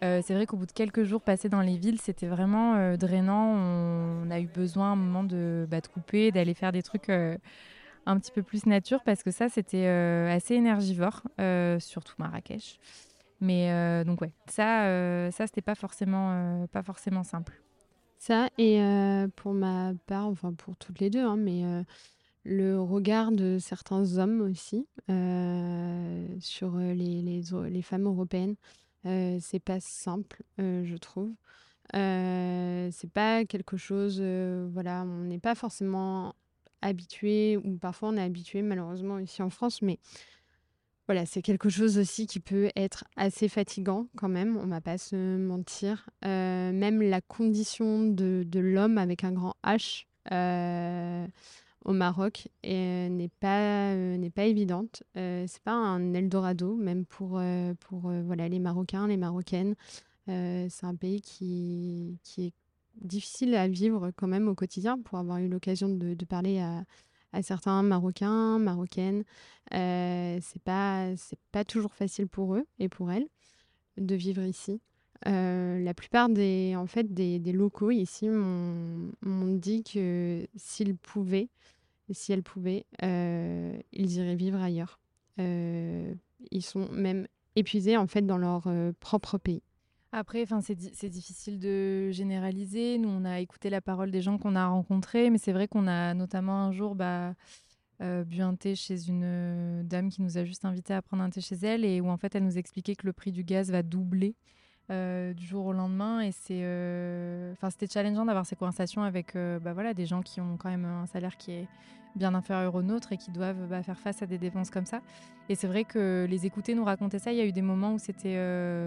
c'est 0.00 0.32
vrai 0.32 0.46
qu'au 0.46 0.56
bout 0.56 0.66
de 0.66 0.72
quelques 0.72 1.04
jours 1.04 1.20
passés 1.20 1.48
dans 1.48 1.60
les 1.60 1.76
villes, 1.76 2.00
c'était 2.00 2.26
vraiment 2.26 2.96
drainant. 2.96 3.54
On, 3.56 4.30
a 4.30 4.40
eu 4.40 4.46
besoin 4.46 4.90
à 4.90 4.92
un 4.92 4.96
moment 4.96 5.24
de, 5.24 5.66
bah, 5.70 5.80
de 5.80 5.86
couper, 5.86 6.30
d'aller 6.30 6.54
faire 6.54 6.72
des 6.72 6.82
trucs 6.82 7.10
un 7.10 8.18
petit 8.18 8.32
peu 8.32 8.42
plus 8.42 8.66
nature, 8.66 9.02
parce 9.04 9.22
que 9.22 9.30
ça, 9.30 9.48
c'était 9.48 9.86
assez 9.86 10.54
énergivore, 10.54 11.22
surtout 11.78 12.14
Marrakech. 12.18 12.78
Mais 13.40 13.70
euh, 13.70 14.04
donc 14.04 14.20
ouais, 14.20 14.32
ça, 14.48 14.86
euh, 14.86 15.30
ça 15.30 15.46
c'était 15.46 15.62
pas 15.62 15.74
forcément, 15.74 16.32
euh, 16.32 16.66
pas 16.66 16.82
forcément 16.82 17.22
simple. 17.22 17.62
Ça 18.18 18.48
et 18.58 18.80
pour 19.36 19.54
ma 19.54 19.92
part, 20.06 20.26
enfin 20.26 20.52
pour 20.52 20.76
toutes 20.76 20.98
les 20.98 21.08
deux, 21.08 21.22
hein, 21.22 21.36
mais 21.36 21.62
le 22.42 22.80
regard 22.80 23.30
de 23.30 23.58
certains 23.60 24.18
hommes 24.18 24.40
aussi 24.40 24.88
sur 26.40 26.78
les, 26.78 27.22
les, 27.22 27.42
les, 27.70 27.82
femmes 27.82 28.06
européennes, 28.06 28.56
c'est 29.04 29.62
pas 29.64 29.78
simple, 29.78 30.42
je 30.58 30.96
trouve. 30.96 31.32
c'est 31.92 33.12
pas 33.14 33.44
quelque 33.44 33.76
chose, 33.76 34.20
voilà, 34.20 35.04
on 35.04 35.22
n'est 35.22 35.38
pas 35.38 35.54
forcément 35.54 36.34
habitué, 36.82 37.56
ou 37.56 37.76
parfois 37.76 38.08
on 38.08 38.16
est 38.16 38.22
habitué 38.22 38.62
malheureusement 38.62 39.20
ici 39.20 39.42
en 39.42 39.50
France, 39.50 39.80
mais 39.80 40.00
voilà, 41.08 41.24
c'est 41.24 41.40
quelque 41.40 41.70
chose 41.70 41.96
aussi 41.96 42.26
qui 42.26 42.38
peut 42.38 42.68
être 42.76 43.04
assez 43.16 43.48
fatigant 43.48 44.08
quand 44.18 44.28
même, 44.28 44.58
on 44.58 44.66
ne 44.66 44.70
va 44.70 44.82
pas 44.82 44.98
se 44.98 45.38
mentir. 45.38 46.10
Euh, 46.26 46.70
même 46.70 47.00
la 47.00 47.22
condition 47.22 48.04
de, 48.04 48.44
l'homme 48.54 48.98
avec 48.98 49.24
un 49.24 49.32
grand 49.32 49.54
H 49.64 50.04
euh, 50.32 51.26
au 51.86 51.94
Maroc 51.94 52.48
n'est 52.62 53.30
pas, 53.40 53.92
euh, 53.94 54.18
n'est 54.18 54.28
pas 54.28 54.44
évidente. 54.44 55.02
pas 55.14 55.72
un 55.72 56.12
Eldorado, 56.12 56.76
même 56.76 57.06
pour, 57.06 57.40
pour 57.80 58.00
voilà, 58.00 58.46
les 58.50 58.58
Marocains, 58.58 59.08
les 59.08 59.16
Marocaines. 59.16 59.76
c'est 60.26 60.84
un 60.84 60.94
pays 60.94 61.22
qui, 61.22 62.18
qui 62.22 62.48
est 62.48 62.52
difficile 63.00 63.54
à 63.54 63.66
vivre 63.66 64.10
quand 64.14 64.28
même 64.28 64.46
au 64.46 64.54
quotidien 64.54 64.98
pour 64.98 65.18
avoir 65.18 65.38
eu 65.38 65.48
l'occasion 65.48 65.88
de 65.88 66.24
parler 66.26 66.58
à, 66.58 66.84
à 67.32 67.42
certains 67.42 67.82
Marocains, 67.82 68.58
Marocaines. 68.58 69.24
Euh, 69.74 70.38
c'est 70.40 70.62
pas 70.62 71.14
c'est 71.16 71.38
pas 71.52 71.64
toujours 71.64 71.94
facile 71.94 72.26
pour 72.26 72.54
eux 72.54 72.66
et 72.78 72.88
pour 72.88 73.10
elles 73.10 73.28
de 73.96 74.14
vivre 74.14 74.42
ici. 74.42 74.80
Euh, 75.26 75.80
la 75.80 75.94
plupart 75.94 76.28
des 76.28 76.74
en 76.76 76.86
fait 76.86 77.12
des, 77.12 77.38
des 77.38 77.52
locaux 77.52 77.90
ici 77.90 78.28
m'ont 78.28 79.54
dit 79.54 79.82
que 79.82 80.46
s'ils 80.54 80.96
pouvaient, 80.96 81.48
si 82.10 82.32
elles 82.32 82.44
pouvaient, 82.44 82.86
euh, 83.02 83.76
ils 83.92 84.12
iraient 84.16 84.36
vivre 84.36 84.60
ailleurs. 84.60 85.00
Euh, 85.40 86.14
ils 86.50 86.62
sont 86.62 86.88
même 86.90 87.26
épuisés 87.56 87.96
en 87.96 88.06
fait 88.06 88.22
dans 88.22 88.38
leur 88.38 88.68
propre 89.00 89.38
pays. 89.38 89.62
Après, 90.10 90.46
c'est 90.62 91.08
difficile 91.10 91.58
de 91.58 92.10
généraliser. 92.10 92.96
Nous, 92.96 93.10
on 93.10 93.26
a 93.26 93.40
écouté 93.40 93.68
la 93.68 93.82
parole 93.82 94.10
des 94.10 94.22
gens 94.22 94.38
qu'on 94.38 94.56
a 94.56 94.66
rencontrés, 94.66 95.28
mais 95.28 95.36
c'est 95.36 95.52
vrai 95.52 95.68
qu'on 95.68 95.86
a 95.86 96.14
notamment 96.14 96.64
un 96.64 96.72
jour 96.72 96.94
bah, 96.94 97.34
euh, 98.00 98.24
bu 98.24 98.40
un 98.40 98.54
thé 98.54 98.74
chez 98.74 99.08
une 99.08 99.22
euh, 99.24 99.82
dame 99.82 100.08
qui 100.08 100.22
nous 100.22 100.38
a 100.38 100.44
juste 100.44 100.64
invité 100.64 100.94
à 100.94 101.02
prendre 101.02 101.22
un 101.22 101.28
thé 101.28 101.42
chez 101.42 101.56
elle 101.56 101.84
et 101.84 102.00
où 102.00 102.08
en 102.08 102.16
fait 102.16 102.34
elle 102.34 102.44
nous 102.44 102.56
expliquait 102.56 102.94
que 102.94 103.06
le 103.06 103.12
prix 103.12 103.32
du 103.32 103.44
gaz 103.44 103.70
va 103.70 103.82
doubler 103.82 104.34
du 104.90 105.44
jour 105.44 105.66
au 105.66 105.72
lendemain. 105.74 106.20
Et 106.20 106.32
c'est, 106.32 106.62
enfin, 107.52 107.68
c'était 107.68 107.86
challengeant 107.86 108.24
d'avoir 108.24 108.46
ces 108.46 108.56
conversations 108.56 109.02
avec 109.02 109.34
bah, 109.34 109.74
voilà, 109.74 109.92
des 109.92 110.06
gens 110.06 110.22
qui 110.22 110.40
ont 110.40 110.56
quand 110.56 110.70
même 110.70 110.86
un 110.86 111.04
salaire 111.04 111.36
qui 111.36 111.52
est 111.52 111.68
bien 112.16 112.34
inférieur 112.34 112.74
au 112.74 112.82
nôtre 112.82 113.12
et 113.12 113.16
qui 113.16 113.30
doivent 113.30 113.66
bah, 113.68 113.82
faire 113.82 113.98
face 113.98 114.22
à 114.22 114.26
des 114.26 114.38
dépenses 114.38 114.70
comme 114.70 114.86
ça. 114.86 115.00
Et 115.48 115.54
c'est 115.54 115.66
vrai 115.66 115.84
que 115.84 116.26
les 116.28 116.46
écouter 116.46 116.74
nous 116.74 116.84
raconter 116.84 117.18
ça, 117.18 117.32
il 117.32 117.38
y 117.38 117.40
a 117.40 117.46
eu 117.46 117.52
des 117.52 117.62
moments 117.62 117.94
où 117.94 117.98
c'était, 117.98 118.36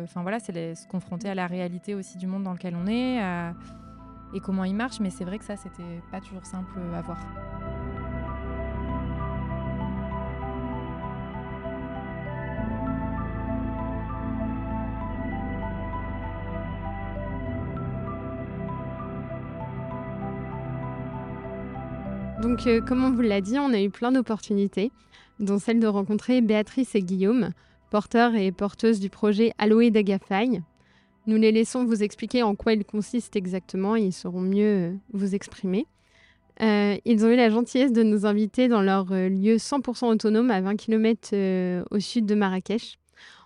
enfin 0.04 0.22
voilà, 0.22 0.40
c'est 0.40 0.76
se 0.76 0.88
confronter 0.88 1.30
à 1.30 1.36
la 1.36 1.48
réalité 1.48 1.96
aussi 1.96 2.18
du 2.18 2.28
monde 2.28 2.44
dans 2.44 2.54
lequel 2.54 2.76
on 2.76 2.86
est 2.88 3.20
et 4.34 4.40
comment 4.40 4.64
il 4.64 4.76
marche. 4.76 5.00
Mais 5.00 5.10
c'est 5.10 5.26
vrai 5.26 5.40
que 5.40 5.46
ça, 5.46 5.56
c'était 5.56 6.02
pas 6.12 6.22
toujours 6.22 6.46
simple 6.46 6.80
à 6.96 7.02
voir. 7.02 7.18
Euh, 22.68 22.82
comme 22.82 23.04
on 23.04 23.12
vous 23.12 23.22
l'a 23.22 23.42
dit, 23.42 23.58
on 23.58 23.74
a 23.74 23.82
eu 23.82 23.90
plein 23.90 24.12
d'opportunités, 24.12 24.92
dont 25.40 25.58
celle 25.58 25.80
de 25.80 25.88
rencontrer 25.88 26.42
Béatrice 26.42 26.94
et 26.96 27.02
Guillaume, 27.02 27.52
porteurs 27.90 28.36
et 28.36 28.52
porteuses 28.52 29.00
du 29.00 29.10
projet 29.10 29.54
Aloe 29.58 29.90
d'Agafay. 29.90 30.62
Nous 31.28 31.38
les 31.38 31.52
laissons 31.52 31.86
vous 31.86 32.04
expliquer 32.04 32.44
en 32.44 32.56
quoi 32.56 32.74
il 32.74 32.86
consiste 32.86 33.36
exactement 33.36 33.96
et 33.96 34.02
ils 34.02 34.14
sauront 34.14 34.42
mieux 34.42 34.66
euh, 34.66 34.94
vous 35.14 35.34
exprimer. 35.34 35.88
Euh, 36.62 36.98
ils 37.06 37.26
ont 37.26 37.30
eu 37.30 37.36
la 37.36 37.50
gentillesse 37.50 37.94
de 37.94 38.04
nous 38.04 38.26
inviter 38.26 38.68
dans 38.68 38.82
leur 38.82 39.06
lieu 39.06 39.56
100% 39.56 40.12
autonome 40.12 40.52
à 40.52 40.62
20 40.62 40.76
km 40.76 41.36
au 41.90 42.00
sud 42.00 42.26
de 42.28 42.36
Marrakech. 42.36 43.00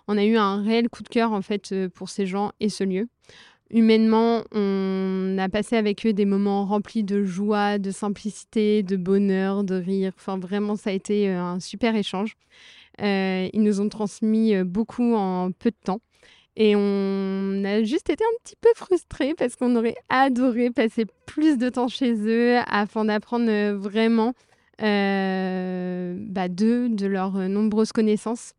On 0.08 0.18
a 0.18 0.24
eu 0.24 0.36
un 0.36 0.62
réel 0.62 0.90
coup 0.90 1.02
de 1.02 1.08
cœur 1.08 1.32
en 1.32 1.40
fait 1.40 1.74
pour 1.94 2.10
ces 2.10 2.26
gens 2.26 2.52
et 2.60 2.68
ce 2.68 2.84
lieu. 2.84 3.08
Humainement, 3.70 4.44
on 4.52 5.36
a 5.38 5.48
passé 5.48 5.76
avec 5.76 6.06
eux 6.06 6.12
des 6.12 6.24
moments 6.24 6.64
remplis 6.64 7.02
de 7.02 7.24
joie, 7.24 7.78
de 7.78 7.90
simplicité, 7.90 8.84
de 8.84 8.96
bonheur, 8.96 9.64
de 9.64 9.74
rire. 9.74 10.12
Enfin, 10.16 10.38
vraiment, 10.38 10.76
ça 10.76 10.90
a 10.90 10.92
été 10.92 11.28
euh, 11.28 11.42
un 11.42 11.58
super 11.58 11.96
échange. 11.96 12.36
Euh, 13.02 13.48
ils 13.52 13.62
nous 13.62 13.80
ont 13.80 13.88
transmis 13.88 14.54
euh, 14.54 14.64
beaucoup 14.64 15.14
en 15.14 15.50
peu 15.50 15.70
de 15.70 15.76
temps. 15.82 15.98
Et 16.54 16.74
on 16.76 17.64
a 17.64 17.82
juste 17.82 18.08
été 18.08 18.22
un 18.24 18.38
petit 18.42 18.54
peu 18.60 18.70
frustrés 18.76 19.34
parce 19.34 19.56
qu'on 19.56 19.74
aurait 19.74 19.96
adoré 20.08 20.70
passer 20.70 21.04
plus 21.26 21.58
de 21.58 21.68
temps 21.68 21.88
chez 21.88 22.14
eux 22.14 22.58
afin 22.68 23.04
d'apprendre 23.04 23.72
vraiment 23.72 24.32
bah, 24.78 26.48
d'eux, 26.48 26.88
de 26.88 27.06
leurs 27.06 27.32
nombreuses 27.48 27.92
connaissances 27.92 28.54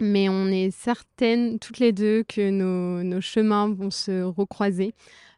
mais 0.00 0.28
on 0.28 0.46
est 0.48 0.70
certaines 0.70 1.58
toutes 1.58 1.78
les 1.78 1.92
deux 1.92 2.24
que 2.24 2.50
nos, 2.50 3.20
chemins 3.20 3.68
vont 3.68 3.90
se 3.90 4.22
recroiser, 4.22 4.94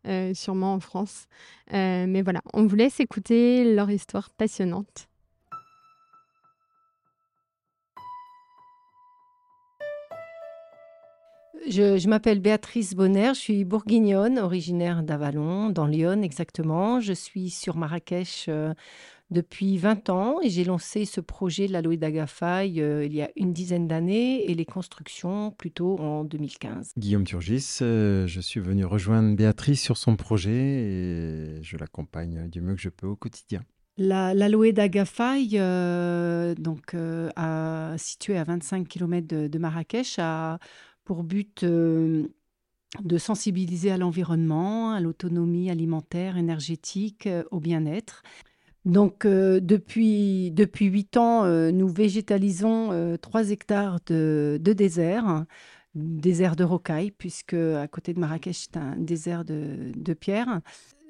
euh, 0.07 0.35
sûrement 0.35 0.75
en 0.75 0.81
France. 0.81 1.27
Euh, 1.73 2.07
mais 2.09 2.23
voilà, 2.23 2.43
on 2.55 2.67
vous 2.67 2.77
laisse 2.77 3.01
écouter 3.01 3.75
leur 3.75 3.91
histoire 3.91 4.31
passionnante. 4.31 5.09
Je, 11.69 12.09
m'appelle 12.09 12.41
Béatrice 12.41 12.95
Bonner, 12.95 13.31
je 13.35 13.41
suis 13.41 13.65
bourguignonne, 13.65 14.39
originaire 14.39 15.05
d'Avalon, 15.05 15.71
dans 15.71 15.87
Lyon 15.87 16.21
exactement. 16.23 17.01
Je 17.01 17.13
suis 17.13 17.51
sur 17.51 17.77
Marrakech 17.77 18.47
euh, 18.49 18.75
depuis 19.33 19.79
20 19.79 20.11
ans 20.11 20.41
et 20.43 20.51
j'ai 20.51 20.65
lancé 20.65 21.05
ce 21.05 21.21
projet 21.21 21.67
de 21.67 21.73
l'Aloe 21.73 21.97
d'Agafay 21.97 22.75
euh, 22.79 23.05
il 23.05 23.15
y 23.15 23.23
a 23.23 23.31
une 23.37 23.53
dizaine 23.53 23.89
d'années 23.89 24.49
et 24.51 24.55
les 24.55 24.65
constructions 24.65 25.51
plutôt 25.51 25.99
en 25.99 26.25
2015. 26.25 26.93
Guillaume 26.97 27.25
Turgis, 27.25 27.79
euh, 27.83 28.27
je 28.27 28.41
suis 28.41 28.61
venu 28.61 28.85
rejoindre 28.85 29.35
Béatrice 29.35 29.83
sur 29.83 29.97
son 29.97 30.17
projet 30.17 30.53
et 30.53 31.63
je 31.63 31.77
l'accompagne 31.77 32.49
du 32.49 32.61
mieux 32.61 32.75
que 32.75 32.81
je 32.81 32.91
peux 32.91 33.07
au 33.07 33.17
quotidien. 33.17 33.63
L'Aloe 33.99 34.73
d'Agafay, 34.73 35.49
euh, 35.55 36.55
donc 36.55 36.95
à, 37.37 37.95
situé 37.99 38.39
à 38.39 38.45
25 38.45 38.89
km 38.89 39.27
de, 39.27 39.59
Marrakech, 39.59 40.19
a 40.19 40.59
pour 41.05 41.25
but 41.25 41.65
de 41.65 43.19
sensibiliser 43.19 43.91
à 43.91 43.99
l'environnement, 43.99 44.93
à 44.93 45.01
l'autonomie 45.01 45.71
alimentaire, 45.71 46.37
énergétique, 46.37 47.29
au 47.51 47.61
bien-être. 47.61 48.23
Donc, 48.85 49.25
euh, 49.25 49.61
depuis, 49.61 50.51
depuis 50.51 50.87
8 50.87 51.17
ans, 51.17 51.45
euh, 51.45 51.71
nous 51.71 51.89
végétalisons 51.89 53.17
3 53.21 53.41
euh, 53.41 53.51
hectares 53.51 54.01
de, 54.07 54.59
désert, 54.61 55.45
désert 55.95 56.57
de 56.57 56.65
rocaille, 56.65 57.13
puisque 57.13 57.55
à 57.55 57.87
côté 57.87 58.13
de 58.13 58.19
Marrakech, 58.19 58.57
c'est 58.57 58.77
un 58.77 58.97
désert 58.97 59.45
de, 59.45 59.93
de 59.95 60.15
pierre. 60.15 60.61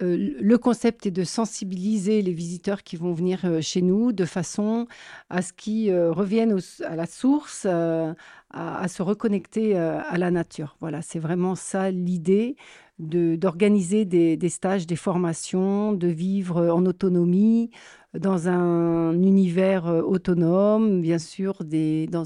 le 0.00 0.57
concept 0.57 1.07
est 1.07 1.12
de 1.12 1.25
sensibiliser 1.25 2.21
les 2.21 2.33
visiteurs 2.33 2.83
qui 2.83 2.97
vont 2.97 3.14
venir 3.14 3.62
chez 3.62 3.81
nous 3.81 4.12
de 4.12 4.25
façon 4.25 4.87
à 5.31 5.41
ce 5.41 5.52
qu'ils 5.52 5.97
reviennent 5.97 6.59
à 6.85 6.97
la 6.97 7.07
source, 7.07 7.64
à, 7.64 8.88
se 8.88 9.02
reconnecter 9.02 9.79
à 9.79 10.19
la 10.19 10.31
nature. 10.33 10.76
Voilà, 10.81 11.00
c'est 11.00 11.21
vraiment 11.21 11.55
ça 11.55 11.93
l'idée 11.93 12.57
d'organiser 13.02 14.04
des, 14.04 14.37
des, 14.37 14.49
stages, 14.49 14.87
des 14.87 14.97
formations, 14.97 15.92
de 15.92 16.09
vivre 16.09 16.71
en 16.71 16.87
autonomie, 16.87 17.71
dans 18.18 18.49
un 18.49 19.14
univers 19.23 19.87
euh, 19.87 20.02
autonome, 20.02 21.00
bien 21.00 21.18
sûr, 21.18 21.64
des, 21.64 22.06
dans, 22.06 22.25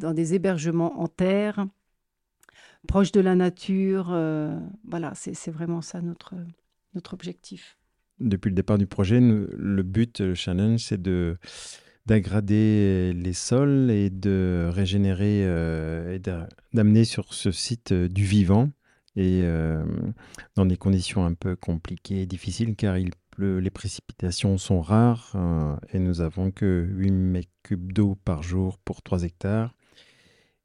dans, 0.00 0.12
des 0.12 0.34
hébergements 0.34 1.00
en 1.00 1.08
terre, 1.08 1.66
proches 2.86 3.12
de 3.12 3.20
la 3.20 3.34
nature. 3.34 4.08
Euh, 4.10 4.58
voilà, 4.86 5.12
c'est 5.14 5.50
vraiment 5.50 5.80
ça 5.80 6.00
notre, 6.02 6.34
notre 6.94 7.14
objectif. 7.14 7.78
Depuis 8.20 8.50
le 8.50 8.54
départ 8.54 8.78
du 8.78 8.86
projet, 8.86 9.20
le 9.20 9.82
but, 9.82 10.20
le 10.20 10.34
challenge, 10.34 10.80
c'est 10.80 11.00
de 11.00 11.36
d'aggrader 12.04 13.12
les 13.14 13.32
sols 13.32 13.88
et 13.92 14.10
de 14.10 14.68
régénérer 14.72 15.44
euh, 15.44 16.16
et 16.16 16.20
d'amener 16.72 17.04
sur 17.04 17.32
ce 17.32 17.52
site 17.52 17.92
du 17.92 18.24
vivant 18.24 18.70
et 19.16 19.42
euh, 19.44 19.84
dans 20.56 20.66
des 20.66 20.76
conditions 20.76 21.24
un 21.24 21.34
peu 21.34 21.56
compliquées 21.56 22.22
et 22.22 22.26
difficiles 22.26 22.74
car 22.76 22.96
les 23.38 23.70
précipitations 23.70 24.56
sont 24.58 24.80
rares 24.80 25.32
euh, 25.34 25.76
et 25.92 25.98
nous 25.98 26.20
avons 26.20 26.50
que 26.50 26.86
8 26.88 27.10
mètres 27.10 27.48
cubes 27.62 27.92
d'eau 27.92 28.16
par 28.24 28.42
jour 28.42 28.78
pour 28.78 29.02
3 29.02 29.24
hectares. 29.24 29.74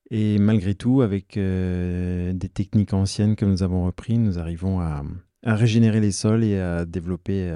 Et 0.10 0.40
malgré 0.40 0.74
tout, 0.74 1.02
avec 1.02 1.36
euh, 1.36 2.32
des 2.32 2.48
techniques 2.48 2.94
anciennes 2.94 3.36
que 3.36 3.44
nous 3.44 3.62
avons 3.64 3.86
reprises, 3.86 4.20
nous 4.20 4.40
arrivons 4.40 4.80
à, 4.80 5.04
régénérer 5.44 6.00
les 6.00 6.12
sols 6.12 6.44
et 6.44 6.60
à 6.60 6.86
développer 6.86 7.56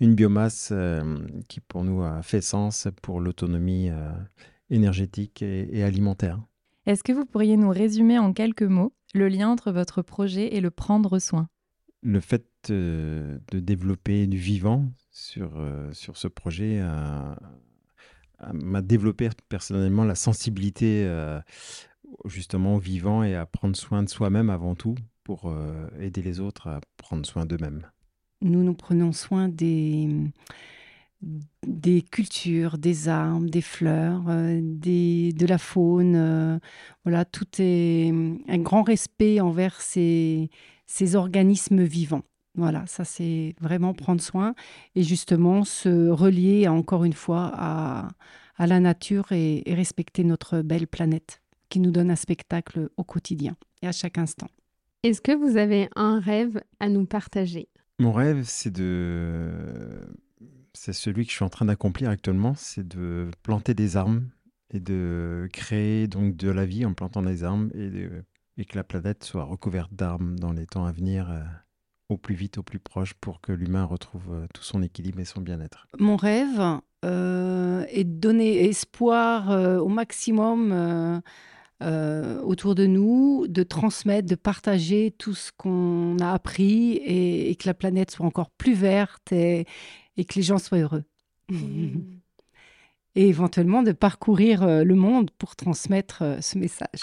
une 0.00 0.14
biomasse 0.14 0.70
qui 1.48 1.60
pour 1.60 1.82
nous 1.82 2.02
a 2.02 2.20
fait 2.20 2.42
sens 2.42 2.88
pour 3.00 3.20
l'autonomie 3.20 3.90
énergétique 4.68 5.40
et 5.40 5.82
alimentaire. 5.82 6.40
Est-ce 6.84 7.04
que 7.04 7.12
vous 7.12 7.24
pourriez 7.24 7.56
nous 7.56 7.70
résumer 7.70 8.18
en 8.18 8.32
quelques 8.32 8.62
mots 8.62 8.92
le 9.14 9.28
lien 9.28 9.48
entre 9.48 9.70
votre 9.70 10.02
projet 10.02 10.54
et 10.54 10.60
le 10.60 10.70
prendre 10.70 11.18
soin? 11.20 11.48
Le 12.02 12.18
fait 12.18 12.44
euh, 12.70 13.38
de 13.52 13.60
développer 13.60 14.26
du 14.26 14.38
vivant 14.38 14.86
sur, 15.12 15.52
euh, 15.56 15.92
sur 15.92 16.16
ce 16.16 16.26
projet 16.26 16.82
m'a 18.52 18.82
développé 18.82 19.28
personnellement 19.48 20.04
la 20.04 20.16
sensibilité 20.16 21.04
euh, 21.06 21.40
justement 22.24 22.74
au 22.74 22.78
vivant 22.80 23.22
et 23.22 23.36
à 23.36 23.46
prendre 23.46 23.76
soin 23.76 24.02
de 24.02 24.08
soi-même 24.08 24.50
avant 24.50 24.74
tout 24.74 24.96
pour 25.22 25.54
aider 26.00 26.22
les 26.22 26.40
autres 26.40 26.66
à 26.66 26.80
prendre 26.96 27.24
soin 27.24 27.46
d'eux-mêmes. 27.46 27.86
Nous 28.40 28.64
nous 28.64 28.74
prenons 28.74 29.12
soin 29.12 29.48
des 29.48 30.08
des 31.66 32.02
cultures, 32.02 32.78
des 32.78 33.08
arbres, 33.08 33.48
des 33.48 33.60
fleurs, 33.62 34.24
euh, 34.28 34.60
des, 34.62 35.32
de 35.32 35.46
la 35.46 35.58
faune. 35.58 36.14
Euh, 36.16 36.58
voilà, 37.04 37.24
tout 37.24 37.46
est 37.58 38.12
un 38.48 38.58
grand 38.58 38.82
respect 38.82 39.40
envers 39.40 39.80
ces, 39.80 40.50
ces 40.86 41.16
organismes 41.16 41.82
vivants. 41.82 42.24
Voilà, 42.54 42.84
ça 42.86 43.04
c'est 43.04 43.54
vraiment 43.60 43.94
prendre 43.94 44.20
soin 44.20 44.54
et 44.94 45.02
justement 45.02 45.64
se 45.64 46.10
relier 46.10 46.68
encore 46.68 47.04
une 47.04 47.14
fois 47.14 47.50
à, 47.54 48.08
à 48.56 48.66
la 48.66 48.78
nature 48.78 49.32
et, 49.32 49.62
et 49.64 49.74
respecter 49.74 50.22
notre 50.22 50.60
belle 50.60 50.86
planète 50.86 51.40
qui 51.70 51.80
nous 51.80 51.90
donne 51.90 52.10
un 52.10 52.16
spectacle 52.16 52.90
au 52.98 53.04
quotidien 53.04 53.56
et 53.80 53.86
à 53.86 53.92
chaque 53.92 54.18
instant. 54.18 54.48
Est-ce 55.02 55.22
que 55.22 55.32
vous 55.32 55.56
avez 55.56 55.88
un 55.96 56.20
rêve 56.20 56.60
à 56.78 56.90
nous 56.90 57.06
partager? 57.06 57.68
Mon 57.98 58.12
rêve, 58.12 58.42
c'est 58.44 58.70
de 58.72 59.50
c'est 60.74 60.92
celui 60.92 61.24
que 61.24 61.30
je 61.30 61.36
suis 61.36 61.44
en 61.44 61.48
train 61.48 61.66
d'accomplir 61.66 62.10
actuellement, 62.10 62.54
c'est 62.56 62.86
de 62.86 63.30
planter 63.42 63.74
des 63.74 63.96
arbres 63.96 64.22
et 64.72 64.80
de 64.80 65.48
créer 65.52 66.06
donc 66.06 66.36
de 66.36 66.50
la 66.50 66.64
vie 66.64 66.84
en 66.84 66.94
plantant 66.94 67.22
des 67.22 67.44
arbres 67.44 67.68
et, 67.74 68.64
que 68.64 68.76
la 68.76 68.84
planète 68.84 69.24
soit 69.24 69.44
recouverte 69.44 69.92
d'arbres 69.92 70.36
dans 70.36 70.52
les 70.52 70.66
temps 70.66 70.84
à 70.84 70.92
venir. 70.92 71.30
Euh, 71.30 71.40
au 72.08 72.18
plus 72.18 72.34
vite, 72.34 72.58
au 72.58 72.62
plus 72.62 72.78
proche, 72.78 73.14
pour 73.14 73.40
que 73.40 73.52
l'humain 73.52 73.84
retrouve 73.84 74.34
euh, 74.34 74.46
tout 74.52 74.62
son 74.62 74.82
équilibre 74.82 75.18
et 75.20 75.24
son 75.24 75.40
bien-être. 75.40 75.86
Mon 75.98 76.16
rêve 76.16 76.60
euh, 77.06 77.86
est 77.88 78.04
de 78.04 78.20
donner 78.20 78.68
espoir 78.68 79.50
au 79.80 79.88
maximum 79.88 81.22
autour 81.80 82.76
de 82.76 82.86
nous, 82.86 83.46
de 83.48 83.62
transmettre, 83.64 84.28
de 84.28 84.36
partager 84.36 85.12
tout 85.16 85.34
ce 85.34 85.50
qu'on 85.56 86.16
a 86.20 86.32
appris 86.32 86.92
et, 86.92 87.56
que 87.56 87.66
la 87.66 87.74
planète 87.74 88.12
soit 88.12 88.26
encore 88.26 88.50
plus 88.50 88.74
verte 88.74 89.32
que 90.16 90.34
les 90.36 90.42
gens 90.42 90.58
soient 90.58 90.78
heureux. 90.78 91.04
Mmh. 91.48 91.98
et 93.14 93.28
éventuellement 93.28 93.82
de 93.82 93.92
parcourir 93.92 94.66
le 94.66 94.94
monde 94.94 95.30
pour 95.32 95.54
transmettre 95.54 96.22
ce 96.40 96.58
message. 96.58 97.00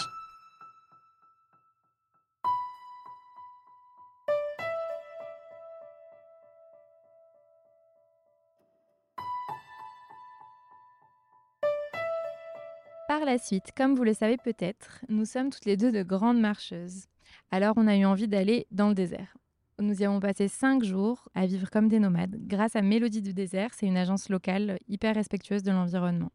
Par 13.10 13.24
la 13.24 13.38
suite, 13.38 13.72
comme 13.76 13.96
vous 13.96 14.04
le 14.04 14.14
savez 14.14 14.36
peut-être, 14.36 15.04
nous 15.08 15.24
sommes 15.24 15.50
toutes 15.50 15.64
les 15.64 15.76
deux 15.76 15.90
de 15.90 16.04
grandes 16.04 16.38
marcheuses. 16.38 17.06
Alors 17.50 17.74
on 17.76 17.88
a 17.88 17.96
eu 17.96 18.04
envie 18.04 18.28
d'aller 18.28 18.68
dans 18.70 18.88
le 18.88 18.94
désert. 18.94 19.36
Nous 19.80 20.02
y 20.02 20.04
avons 20.04 20.20
passé 20.20 20.46
cinq 20.46 20.84
jours 20.84 21.28
à 21.34 21.46
vivre 21.46 21.70
comme 21.70 21.88
des 21.88 21.98
nomades 21.98 22.36
grâce 22.46 22.76
à 22.76 22.82
Mélodie 22.82 23.22
du 23.22 23.32
désert. 23.32 23.70
C'est 23.72 23.86
une 23.86 23.96
agence 23.96 24.28
locale 24.28 24.78
hyper 24.88 25.14
respectueuse 25.14 25.62
de 25.62 25.70
l'environnement. 25.70 26.30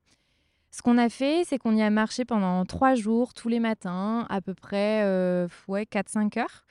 Ce 0.72 0.82
qu'on 0.82 0.98
a 0.98 1.10
fait, 1.10 1.44
c'est 1.46 1.60
qu'on 1.60 1.76
y 1.76 1.82
a 1.84 1.90
marché 1.92 2.26
pendant 2.26 2.66
trois 2.66 2.96
jours, 2.96 3.34
tous 3.34 3.48
les 3.48 3.60
matins, 3.60 4.26
à 4.30 4.42
peu 4.42 4.56
près 4.56 5.04
euh, 5.04 5.48
ouais, 5.68 5.84
4-5 5.84 6.40
heures. 6.40 6.66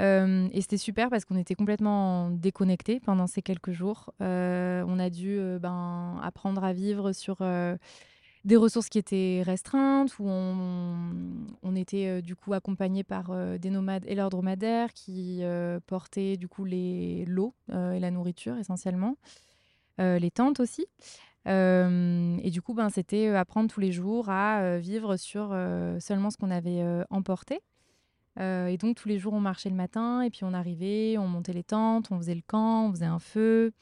Euh, 0.00 0.48
et 0.52 0.60
c'était 0.60 0.76
super 0.76 1.08
parce 1.08 1.24
qu'on 1.24 1.36
était 1.36 1.54
complètement 1.54 2.30
déconnectés 2.30 3.00
pendant 3.00 3.26
ces 3.26 3.40
quelques 3.40 3.72
jours. 3.72 4.12
Euh, 4.20 4.84
on 4.86 4.98
a 4.98 5.08
dû 5.08 5.40
ben, 5.60 6.20
apprendre 6.22 6.62
à 6.62 6.74
vivre 6.74 7.12
sur 7.12 7.38
des 8.44 8.56
ressources 8.56 8.88
qui 8.88 8.98
étaient 8.98 9.42
restreintes, 9.44 10.18
où 10.18 10.28
on, 10.28 11.74
était 11.76 12.06
euh, 12.06 12.20
du 12.20 12.36
coup 12.36 12.52
accompagné 12.52 13.02
par 13.02 13.30
euh, 13.30 13.56
des 13.56 13.70
nomades 13.70 14.04
et 14.06 14.14
leurs 14.14 14.30
dromadaires 14.30 14.92
qui 14.92 15.38
euh, 15.42 15.80
portaient 15.86 16.36
du 16.36 16.48
coup 16.48 16.64
les 16.64 17.24
l'eau 17.26 17.54
et 17.70 17.98
la 17.98 18.10
nourriture 18.10 18.58
essentiellement, 18.58 19.16
les 19.98 20.30
tentes 20.30 20.60
aussi. 20.60 20.86
et 21.46 22.50
du 22.50 22.60
coup, 22.62 22.74
ben, 22.74 22.90
c'était 22.90 23.28
apprendre 23.28 23.70
tous 23.70 23.80
les 23.80 23.92
jours 23.92 24.28
à 24.28 24.78
vivre 24.78 25.16
sur 25.16 25.56
seulement 26.00 26.30
ce 26.30 26.36
qu'on 26.36 26.50
avait 26.50 26.84
emporté. 27.10 27.60
et 28.38 28.76
donc 28.78 28.96
tous 28.96 29.08
les 29.08 29.18
jours, 29.18 29.32
on 29.32 29.40
marchait 29.40 29.70
le 29.70 29.76
matin 29.76 30.22
et 30.22 30.30
puis 30.30 30.44
on 30.44 30.52
arrivait, 30.52 31.16
on 31.18 31.28
montait 31.28 31.52
les 31.52 31.64
tentes, 31.64 32.10
on 32.10 32.18
faisait 32.18 32.34
le 32.34 32.42
camp, 32.46 32.88
on 32.88 32.92
faisait 32.92 33.06
un 33.06 33.20
feu, 33.20 33.72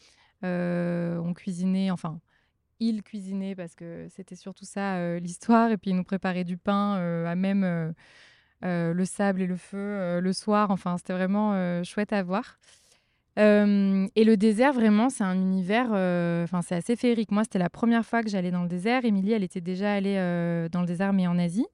on 0.42 1.32
cuisinait, 1.34 1.90
enfin 1.90 2.20
il 2.80 3.02
cuisinait 3.02 3.54
parce 3.54 3.74
que 3.74 4.06
c'était 4.08 4.34
surtout 4.34 4.64
ça 4.64 4.96
euh, 4.96 5.20
l'histoire. 5.20 5.70
Et 5.70 5.76
puis 5.76 5.90
il 5.90 5.96
nous 5.96 6.04
préparait 6.04 6.44
du 6.44 6.56
pain 6.56 6.96
euh, 6.96 7.26
à 7.26 7.34
même 7.34 7.64
euh, 8.64 8.92
le 8.92 9.04
sable 9.04 9.42
et 9.42 9.46
le 9.46 9.56
feu 9.56 10.20
le 10.20 10.32
soir. 10.32 10.70
Enfin, 10.70 10.96
c'était 10.98 11.12
vraiment 11.12 11.82
chouette 11.84 12.12
à 12.12 12.22
voir. 12.22 12.58
et 13.36 14.24
le 14.24 14.34
désert, 14.36 14.72
vraiment, 14.72 15.08
c'est 15.10 15.24
un 15.24 15.36
univers, 15.36 15.88
enfin, 16.44 16.62
c'est 16.62 16.74
assez 16.74 16.96
féerique. 16.96 17.30
Moi, 17.30 17.44
c'était 17.44 17.58
la 17.58 17.70
première 17.70 18.04
fois 18.04 18.22
que 18.22 18.28
j'allais 18.28 18.50
dans 18.50 18.62
le 18.62 18.68
désert. 18.68 19.04
Émilie, 19.04 19.32
elle 19.32 19.44
était 19.44 19.60
déjà 19.60 19.94
allée 19.94 20.16
dans 20.72 20.80
le 20.80 20.86
désert, 20.86 21.12
mais 21.12 21.26
en 21.26 21.38
Asie. 21.38 21.66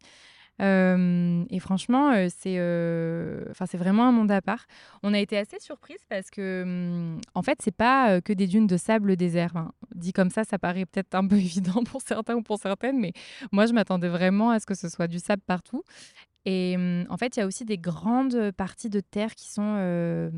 Euh, 0.62 1.44
et 1.50 1.60
franchement, 1.60 2.12
euh, 2.12 2.28
c'est 2.34 2.56
euh, 2.58 3.44
c'est 3.66 3.76
vraiment 3.76 4.08
un 4.08 4.12
monde 4.12 4.30
à 4.30 4.40
part. 4.40 4.66
On 5.02 5.12
a 5.12 5.18
été 5.18 5.36
assez 5.36 5.58
surprise 5.60 6.00
parce 6.08 6.30
que, 6.30 7.16
en 7.34 7.42
fait, 7.42 7.58
c'est 7.62 7.74
pas 7.74 8.20
que 8.20 8.32
des 8.32 8.46
dunes 8.46 8.66
de 8.66 8.76
sable 8.76 9.16
désert. 9.16 9.52
dit 9.94 10.12
comme 10.12 10.30
ça, 10.30 10.44
ça 10.44 10.58
paraît 10.58 10.86
peut-être 10.86 11.14
un 11.14 11.26
peu 11.26 11.36
évident 11.36 11.84
pour 11.84 12.00
certains 12.02 12.34
ou 12.36 12.42
pour 12.42 12.58
certaines, 12.58 12.98
mais 12.98 13.12
moi, 13.52 13.66
je 13.66 13.72
m'attendais 13.72 14.08
vraiment 14.08 14.50
à 14.50 14.60
ce 14.60 14.66
que 14.66 14.74
ce 14.74 14.88
soit 14.88 15.08
du 15.08 15.18
sable 15.18 15.42
partout. 15.46 15.82
Et 16.44 16.76
en 17.08 17.16
fait, 17.16 17.36
il 17.36 17.40
y 17.40 17.42
a 17.42 17.46
aussi 17.46 17.64
des 17.64 17.78
grandes 17.78 18.52
parties 18.52 18.88
de 18.88 19.00
terre 19.00 19.34
qui 19.34 19.50
sont 19.50 20.30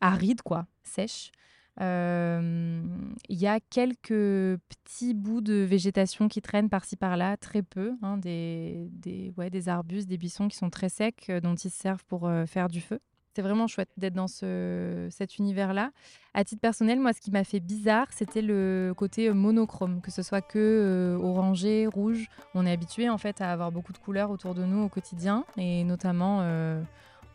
arides, 0.00 0.42
quoi, 0.42 0.66
sèches. 0.84 1.32
Il 1.80 3.36
y 3.36 3.46
a 3.46 3.60
quelques 3.70 4.08
petits 4.08 5.14
bouts 5.14 5.40
de 5.40 5.54
végétation 5.54 6.28
qui 6.28 6.42
traînent 6.42 6.68
par-ci 6.68 6.96
par-là, 6.96 7.36
très 7.36 7.62
peu, 7.62 7.94
hein, 8.02 8.16
des, 8.18 8.88
arbustes, 9.66 10.08
des 10.08 10.18
buissons 10.18 10.48
qui 10.48 10.56
sont 10.56 10.70
très 10.70 10.88
secs, 10.88 11.30
dont 11.42 11.54
ils 11.54 11.70
servent 11.70 12.04
pour 12.04 12.30
faire 12.46 12.68
du 12.68 12.80
feu. 12.80 13.00
C'est 13.34 13.42
vraiment 13.42 13.68
chouette 13.68 13.90
d'être 13.96 14.14
dans 14.14 14.26
ce, 14.26 15.06
cet 15.10 15.38
univers-là. 15.38 15.92
À 16.34 16.42
titre 16.42 16.60
personnel, 16.60 16.98
moi, 16.98 17.12
ce 17.12 17.20
qui 17.20 17.30
m'a 17.30 17.44
fait 17.44 17.60
bizarre, 17.60 18.08
c'était 18.10 18.42
le 18.42 18.92
côté 18.96 19.32
monochrome, 19.32 20.00
que 20.00 20.10
ce 20.10 20.22
soit 20.22 20.40
que 20.40 21.16
orangé, 21.22 21.86
rouge. 21.86 22.26
On 22.54 22.66
est 22.66 22.72
habitué 22.72 23.08
en 23.08 23.18
fait 23.18 23.40
à 23.40 23.52
avoir 23.52 23.70
beaucoup 23.70 23.92
de 23.92 23.98
couleurs 23.98 24.32
autour 24.32 24.54
de 24.54 24.64
nous 24.64 24.82
au 24.82 24.88
quotidien, 24.88 25.44
et 25.56 25.84
notamment 25.84 26.42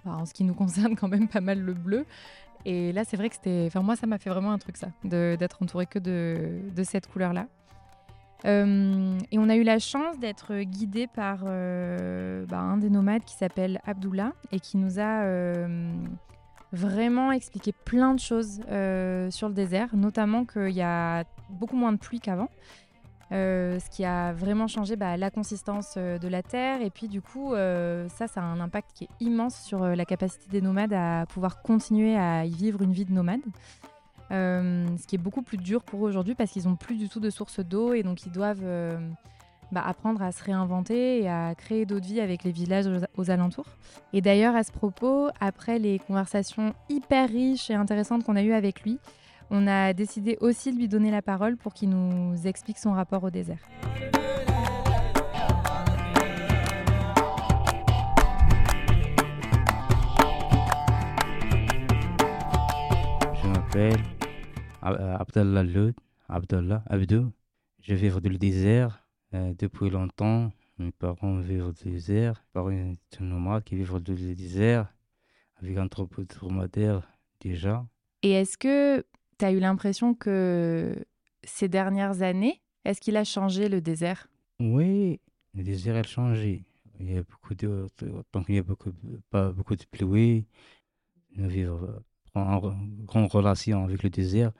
bah, 0.05 0.17
en 0.17 0.25
ce 0.25 0.33
qui 0.33 0.43
nous 0.43 0.53
concerne 0.53 0.95
quand 0.97 1.07
même 1.07 1.27
pas 1.27 1.41
mal 1.41 1.59
le 1.59 1.73
bleu. 1.73 2.05
Et 2.65 2.91
là, 2.93 3.03
c'est 3.03 3.17
vrai 3.17 3.29
que 3.29 3.35
c'était. 3.35 3.65
Enfin, 3.67 3.81
moi, 3.81 3.95
ça 3.95 4.07
m'a 4.07 4.17
fait 4.17 4.29
vraiment 4.29 4.51
un 4.51 4.57
truc, 4.57 4.77
ça, 4.77 4.87
d'être 5.03 5.61
entouré 5.61 5.85
que 5.85 5.99
de, 5.99 6.61
de 6.73 6.83
cette 6.83 7.07
couleur-là. 7.07 7.47
Euh, 8.45 9.17
et 9.31 9.39
on 9.39 9.47
a 9.49 9.55
eu 9.55 9.63
la 9.63 9.79
chance 9.79 10.19
d'être 10.19 10.53
guidé 10.63 11.07
par 11.07 11.43
euh, 11.45 12.45
bah, 12.45 12.59
un 12.59 12.77
des 12.77 12.89
nomades 12.89 13.23
qui 13.23 13.35
s'appelle 13.35 13.79
Abdullah 13.85 14.33
et 14.51 14.59
qui 14.59 14.77
nous 14.77 14.99
a 14.99 15.23
euh, 15.23 15.93
vraiment 16.73 17.31
expliqué 17.31 17.71
plein 17.71 18.13
de 18.13 18.19
choses 18.19 18.59
sur 19.31 19.47
le 19.47 19.53
désert, 19.53 19.95
notamment 19.95 20.45
qu'il 20.45 20.71
y 20.71 20.81
a 20.81 21.23
beaucoup 21.49 21.77
moins 21.77 21.93
de 21.93 21.97
pluie 21.97 22.19
qu'avant 22.19 22.49
euh, 23.33 23.79
ce 23.79 23.89
qui 23.89 24.05
a 24.05 24.31
vraiment 24.31 24.67
changé 24.67 24.95
bah, 24.95 25.17
la 25.17 25.31
consistance 25.31 25.95
euh, 25.97 26.19
de 26.19 26.27
la 26.27 26.43
terre. 26.43 26.81
Et 26.81 26.91
puis 26.91 27.07
du 27.07 27.21
coup, 27.21 27.53
euh, 27.53 28.07
ça, 28.09 28.27
ça 28.27 28.41
a 28.41 28.43
un 28.43 28.59
impact 28.59 28.91
qui 28.93 29.05
est 29.05 29.09
immense 29.19 29.55
sur 29.55 29.85
la 29.85 30.05
capacité 30.05 30.45
des 30.51 30.61
nomades 30.61 30.93
à 30.93 31.25
pouvoir 31.27 31.61
continuer 31.61 32.15
à 32.15 32.45
y 32.45 32.51
vivre 32.51 32.81
une 32.81 32.93
vie 32.93 33.05
de 33.05 33.13
nomade. 33.13 33.41
ce 34.29 35.07
qui 35.07 35.15
est 35.15 35.21
beaucoup 35.21 35.41
plus 35.41 35.57
dur 35.57 35.83
pour 35.83 36.05
eux 36.05 36.09
aujourd'hui 36.09 36.35
parce 36.35 36.51
qu'ils 36.51 36.67
n'ont 36.67 36.75
plus 36.75 36.95
du 36.95 37.09
tout 37.09 37.19
de 37.19 37.29
source 37.29 37.59
d'eau 37.59 37.93
et 37.93 38.03
donc 38.03 38.25
ils 38.25 38.31
doivent 38.31 38.65
bah, 39.71 39.83
apprendre 39.85 40.21
à 40.21 40.31
se 40.31 40.43
réinventer 40.43 41.23
et 41.23 41.29
à 41.29 41.55
créer 41.55 41.87
d'autres 41.87 42.05
vies 42.05 42.21
avec 42.21 42.43
les 42.43 42.51
villages 42.51 42.85
aux, 43.17 43.31
alentours. 43.31 43.65
Et 44.13 44.21
d'ailleurs, 44.21 44.55
à 44.55 44.63
ce 44.63 44.71
propos, 44.71 45.29
après 45.39 45.79
les 45.79 45.97
conversations 45.97 46.75
hyper 46.89 47.27
riches 47.29 47.71
et 47.71 47.73
intéressantes 47.73 48.23
qu'on 48.23 48.35
a 48.35 48.43
eues 48.43 48.53
avec 48.53 48.83
lui, 48.83 48.99
on 49.53 49.67
a 49.67 49.93
décidé 49.93 50.35
aussi 50.41 50.73
de 50.73 50.77
lui 50.77 50.87
donner 50.87 51.11
la 51.11 51.21
parole 51.21 51.57
pour 51.57 51.75
qu'il 51.75 51.89
nous 51.91 52.35
explique 52.47 52.79
son 52.79 52.91
rapport 52.91 53.23
au 53.23 53.29
désert. 53.29 53.59
Je 63.35 63.47
m'appelle 63.47 64.01
euh, 64.85 65.17
Abdallah 65.17 65.63
Loud, 65.63 65.93
Abdallah 66.27 66.83
Abdou. 66.87 67.31
Je 67.79 67.93
vis 67.93 68.09
dans 68.09 68.29
le 68.29 68.39
désert 68.39 69.05
euh, 69.35 69.53
depuis 69.59 69.91
longtemps. 69.91 70.51
Mes 70.79 70.91
parents 70.91 71.37
vivent 71.37 71.67
au 71.67 71.73
désert. 71.73 72.43
Mes 72.47 72.53
parents 72.53 72.93
sont 73.15 73.23
nomades 73.23 73.63
qui 73.63 73.75
vivent 73.75 73.99
dans 73.99 74.13
le 74.13 74.33
désert 74.33 74.91
avec 75.61 75.77
un 75.77 75.87
troupeau 75.87 76.23
de 76.23 76.27
dromadaires 76.27 77.07
déjà. 77.39 77.85
Et 78.23 78.31
est-ce 78.31 78.57
que 78.57 79.05
tu 79.43 79.47
as 79.47 79.51
eu 79.51 79.59
l'impression 79.59 80.13
que 80.13 80.95
ces 81.43 81.67
dernières 81.67 82.21
années, 82.21 82.61
est-ce 82.85 83.01
qu'il 83.01 83.17
a 83.17 83.25
changé 83.25 83.67
le 83.67 83.81
désert? 83.81 84.29
Oui, 84.61 85.19
le 85.53 85.63
désert 85.63 85.97
a 85.97 86.03
changé. 86.03 86.63
Il 86.97 87.11
y 87.11 87.17
a 87.17 87.23
beaucoup 87.23 87.53
de, 87.53 87.87
tant 88.31 88.41
qu'il 88.41 88.53
n'y 88.53 88.59
a 88.59 88.63
beaucoup, 88.63 88.93
pas 89.29 89.51
beaucoup 89.51 89.75
de 89.75 89.83
pluie, 89.83 90.45
nous 91.35 91.49
vivons 91.49 92.01
en 92.35 92.73
grande 93.03 93.29
relation 93.29 93.83
avec 93.83 94.01
le 94.03 94.09
désert. 94.09 94.53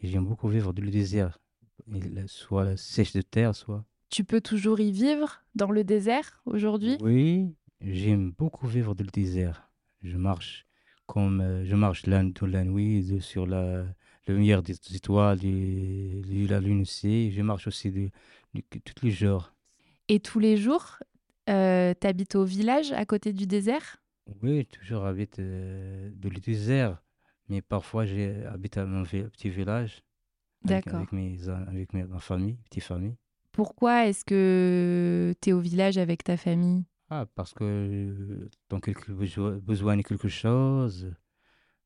Et 0.00 0.08
j'aime 0.08 0.24
beaucoup 0.24 0.48
vivre 0.48 0.72
dans 0.72 0.82
le 0.82 0.90
désert, 0.90 1.38
soit 2.26 2.76
sèche 2.76 3.12
de 3.12 3.22
terre, 3.22 3.54
soit. 3.54 3.84
Tu 4.10 4.24
peux 4.24 4.40
toujours 4.40 4.80
y 4.80 4.90
vivre 4.90 5.44
dans 5.54 5.70
le 5.70 5.84
désert 5.84 6.42
aujourd'hui? 6.44 6.98
Oui, 7.00 7.54
j'aime 7.80 8.32
beaucoup 8.32 8.66
vivre 8.66 8.96
dans 8.96 9.04
le 9.04 9.10
désert. 9.12 9.70
Je 10.02 10.16
marche 10.16 10.66
comme 11.06 11.40
euh, 11.40 11.64
je 11.64 11.76
marche 11.76 12.06
la, 12.06 12.24
la 12.42 12.64
nuit 12.64 13.20
sur 13.20 13.46
la, 13.46 13.84
meilleur 14.32 14.62
des 14.62 14.74
étoiles, 14.94 15.38
de 15.38 16.48
la 16.48 16.60
lune 16.60 16.82
aussi. 16.82 17.30
Je 17.32 17.42
marche 17.42 17.66
aussi 17.66 17.90
de, 17.90 18.10
tous 18.94 19.04
les 19.04 19.10
jours. 19.10 19.52
Et 20.08 20.20
tous 20.20 20.38
les 20.38 20.56
jours, 20.56 20.98
euh, 21.50 21.94
tu 21.98 22.06
habites 22.06 22.34
au 22.34 22.44
village 22.44 22.92
à 22.92 23.04
côté 23.04 23.32
du 23.32 23.46
désert? 23.46 24.02
Oui, 24.42 24.66
toujours 24.66 25.04
habite 25.04 25.38
euh, 25.38 26.10
dans 26.14 26.30
le 26.30 26.40
désert. 26.40 27.02
Mais 27.48 27.60
parfois, 27.60 28.06
j'habite 28.06 28.78
à 28.78 28.86
mon 28.86 29.04
petit 29.04 29.50
village. 29.50 30.02
D'accord. 30.62 30.96
Avec, 30.96 31.12
mes, 31.12 31.48
avec 31.48 31.92
ma 31.92 32.18
famille, 32.20 32.56
petite 32.70 32.84
famille. 32.84 33.16
Pourquoi 33.52 34.06
est-ce 34.06 34.24
que 34.24 35.34
tu 35.40 35.50
es 35.50 35.52
au 35.52 35.60
village 35.60 35.98
avec 35.98 36.24
ta 36.24 36.38
famille? 36.38 36.84
Ah, 37.10 37.26
parce 37.34 37.52
que 37.52 38.48
tant 38.68 38.80
quelque 38.80 39.12
besoin 39.12 39.96
de 39.96 40.02
quelque 40.02 40.28
chose, 40.28 41.14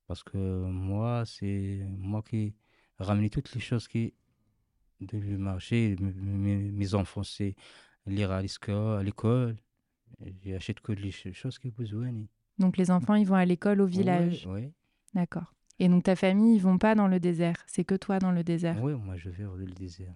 parce 0.09 0.25
que 0.25 0.39
moi, 0.39 1.23
c'est 1.27 1.87
moi 1.97 2.23
qui 2.29 2.55
ramène 2.99 3.31
toutes 3.31 3.55
les 3.55 3.61
choses 3.61 3.87
qui 3.87 4.15
de 5.01 5.37
marché. 5.37 5.95
Mes, 6.01 6.57
mes 6.73 6.95
enfants, 6.95 7.23
c'est 7.23 7.55
lire 8.07 8.33
à 8.33 8.43
l'école, 8.43 9.57
j'achète 10.45 10.81
que 10.81 10.93
les 10.93 11.13
choses 11.13 11.59
qu'ils 11.59 11.71
ont 11.71 11.75
besoin. 11.77 12.13
Donc 12.59 12.77
les 12.77 12.91
enfants, 12.91 13.15
ils 13.15 13.27
vont 13.27 13.37
à 13.37 13.45
l'école 13.45 13.81
au 13.81 13.87
village. 13.87 14.49
Oui, 14.51 14.73
D'accord. 15.15 15.55
Et 15.79 15.89
donc 15.89 16.05
ta 16.05 16.17
famille, 16.17 16.57
ils 16.57 16.63
vont 16.63 16.79
pas 16.79 16.95
dans 16.97 17.07
le 17.07 17.21
désert? 17.21 17.63
C'est 17.69 17.85
que 17.85 17.95
toi 17.95 18.19
dans 18.19 18.33
le 18.33 18.43
désert? 18.43 18.83
oui, 18.83 18.95
moi 18.95 19.17
je 19.17 19.31
vais 19.31 19.45
dans 19.45 19.55
le 19.55 19.67
désert. 19.67 20.15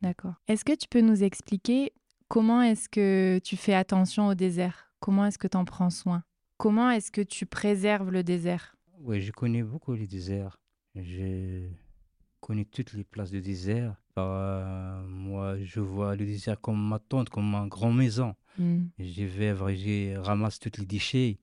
D'accord. 0.00 0.34
Est-ce 0.48 0.64
que 0.64 0.74
tu 0.74 0.88
peux 0.88 1.00
nous 1.00 1.22
expliquer 1.22 1.92
comment 2.28 2.62
est-ce 2.62 2.88
que 2.88 3.38
tu 3.44 3.56
fais 3.56 3.74
attention 3.74 4.28
au 4.28 4.34
désert? 4.34 4.92
Comment 5.00 5.26
est-ce 5.26 5.38
que 5.38 5.48
tu 5.48 5.56
en 5.56 5.64
prends 5.64 5.90
soin? 5.90 6.24
Comment 6.56 6.90
est-ce 6.90 7.10
que 7.10 7.20
tu 7.20 7.44
préserves 7.44 8.10
le 8.10 8.22
désert? 8.22 8.76
Oui, 9.02 9.20
je 9.20 9.32
connais 9.32 9.62
beaucoup 9.62 9.94
les 9.94 10.06
déserts. 10.06 10.58
Je 10.94 11.68
connais 12.40 12.64
toutes 12.64 12.92
les 12.92 13.04
places 13.04 13.30
de 13.30 13.40
désert. 13.40 13.96
Euh, 14.18 15.02
moi, 15.06 15.56
je 15.62 15.80
vois 15.80 16.14
le 16.16 16.24
désert 16.24 16.60
comme 16.60 16.80
ma 16.88 16.98
tente, 16.98 17.28
comme 17.30 17.50
ma 17.50 17.66
grande 17.66 17.96
maison. 17.96 18.34
Hmm. 18.58 18.84
Je 18.98 19.24
vais, 19.24 19.54
je 19.76 20.16
ramasse 20.18 20.58
tous 20.58 20.78
les 20.78 20.86
déchets 20.86 21.38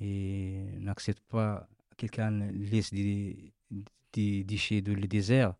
et 0.00 0.64
n'accepte 0.80 1.22
pas 1.28 1.66
que 1.90 1.96
quelqu'un 1.96 2.30
laisse 2.52 2.92
des, 2.92 3.52
des 4.12 4.44
déchets 4.44 4.82
dans 4.82 4.94
le 4.94 5.06
désert. 5.08 5.54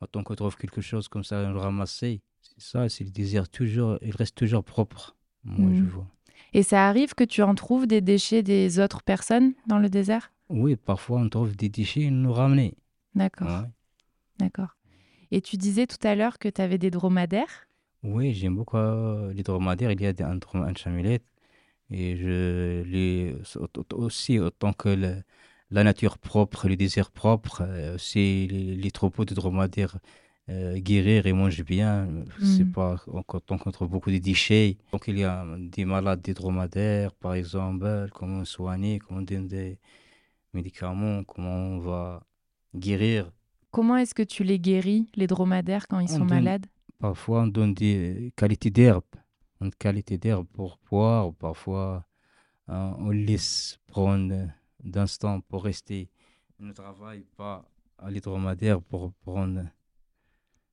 En 0.00 0.06
tant 0.06 0.22
qu'on 0.22 0.34
trouve 0.34 0.56
quelque 0.56 0.80
chose 0.80 1.08
comme 1.08 1.24
ça, 1.24 1.36
on 1.46 1.52
le 1.52 1.58
ramasser. 1.58 2.22
C'est 2.40 2.60
ça, 2.60 2.88
c'est 2.88 3.04
le 3.04 3.10
désert 3.10 3.48
toujours, 3.48 3.98
il 4.00 4.16
reste 4.16 4.34
toujours 4.36 4.64
propre. 4.64 5.14
Moi, 5.44 5.72
je 5.74 5.82
Mhm. 5.82 5.88
vois. 5.88 6.06
Et 6.54 6.62
ça 6.62 6.88
arrive 6.88 7.14
que 7.14 7.22
tu 7.24 7.42
en 7.42 7.54
trouves 7.54 7.86
des 7.86 8.00
déchets 8.00 8.42
des 8.42 8.78
autres 8.80 9.02
personnes 9.02 9.52
dans 9.66 9.78
le 9.78 9.88
désert 9.90 10.32
Oui, 10.50 10.76
parfois 10.76 11.20
on 11.20 11.28
trouve 11.30 11.56
des 11.56 11.68
déchets 11.70 12.02
et 12.02 12.10
nous 12.10 12.32
ramener. 12.32 12.74
D'accord, 13.14 13.48
Ouais. 13.48 13.68
d'accord. 14.38 14.76
Et 15.30 15.40
tu 15.40 15.56
disais 15.56 15.86
tout 15.86 16.04
à 16.06 16.14
l'heure 16.14 16.38
que 16.38 16.48
tu 16.48 16.60
avais 16.60 16.78
des 16.78 16.90
dromadaires? 16.90 17.66
Oui, 18.02 18.32
j'aime 18.34 18.56
beaucoup 18.56 18.76
euh, 18.76 19.32
les 19.32 19.42
dromadaires. 19.42 19.92
Il 19.92 20.00
y 20.00 20.06
a 20.06 20.12
des- 20.12 20.24
un, 20.24 20.38
un 20.54 20.74
chamulette. 20.74 21.24
Et 21.90 22.16
je 22.16 22.82
les 22.84 23.36
aussi 23.94 24.38
autant 24.38 24.72
que 24.72 24.88
la 25.70 25.84
nature 25.84 26.18
propre, 26.18 26.68
le 26.68 26.76
désert 26.76 27.10
propre, 27.10 27.62
euh, 27.62 27.94
aussi 27.96 28.46
les, 28.48 28.76
les 28.76 28.90
troupeaux 28.90 29.24
de 29.24 29.34
dromadaires 29.34 29.98
euh, 30.48 30.78
guérir 30.78 31.26
et 31.26 31.32
mangent 31.32 31.64
bien. 31.64 32.08
C'est 32.42 32.64
Mm. 32.64 32.72
pas 32.72 32.96
encore 33.12 33.42
qu'on 33.46 33.70
trouve 33.72 33.88
beaucoup 33.88 34.10
de 34.10 34.18
déchets. 34.18 34.78
Donc 34.92 35.04
il 35.08 35.18
y 35.18 35.24
a 35.24 35.44
des 35.58 35.84
malades 35.84 36.22
des 36.22 36.34
dromadaires, 36.34 37.12
par 37.14 37.34
exemple, 37.34 38.08
comment 38.14 38.44
soigner, 38.44 38.98
comment 39.00 39.22
donner 39.22 39.48
des 39.48 39.78
médicaments, 40.52 41.24
comment 41.24 41.54
on 41.56 41.78
va 41.78 42.22
guérir. 42.74 43.30
Comment 43.70 43.96
est-ce 43.96 44.14
que 44.14 44.22
tu 44.22 44.42
les 44.44 44.58
guéris, 44.58 45.10
les 45.14 45.26
dromadaires, 45.26 45.86
quand 45.88 46.00
ils 46.00 46.04
On 46.12 46.18
sont 46.18 46.24
donne- 46.26 46.28
malades? 46.44 46.66
Parfois, 46.98 47.42
on 47.42 47.46
donne 47.46 47.72
des 47.74 48.32
qualités 48.36 48.70
d'herbe. 48.70 49.04
Une 49.60 49.70
qualité 49.72 50.18
d'herbe 50.18 50.46
pour 50.52 50.78
boire. 50.90 51.28
ou 51.28 51.32
Parfois, 51.32 52.04
euh, 52.68 52.92
on 52.98 53.10
laisse 53.10 53.78
prendre 53.86 54.48
d'instant 54.82 55.40
pour 55.42 55.64
rester. 55.64 56.10
On 56.58 56.64
ne 56.64 56.72
travaille 56.72 57.24
pas 57.36 57.64
à 57.98 58.10
l'hydromadaire 58.10 58.80
pour 58.82 59.12
prendre 59.14 59.64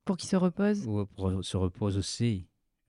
pour 0.04 0.16
qu'ils 0.16 0.28
se 0.30 0.36
reposent? 0.36 0.86
Ou 0.86 1.04
pour 1.06 1.44
se 1.44 1.56
reposer 1.56 1.98
aussi. 1.98 2.46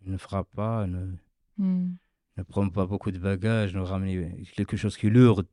On 0.07 0.11
ne 0.11 0.17
fera 0.17 0.43
pas, 0.45 0.87
ne, 0.87 1.15
Hmm. 1.57 1.95
ne 2.37 2.43
prend 2.43 2.69
pas 2.69 2.85
beaucoup 2.85 3.11
de 3.11 3.19
bagages, 3.19 3.73
ne 3.75 3.81
ramener 3.81 4.41
quelque 4.55 4.77
chose 4.77 4.95
qui 4.97 5.07
est 5.07 5.09
lourd. 5.09 5.43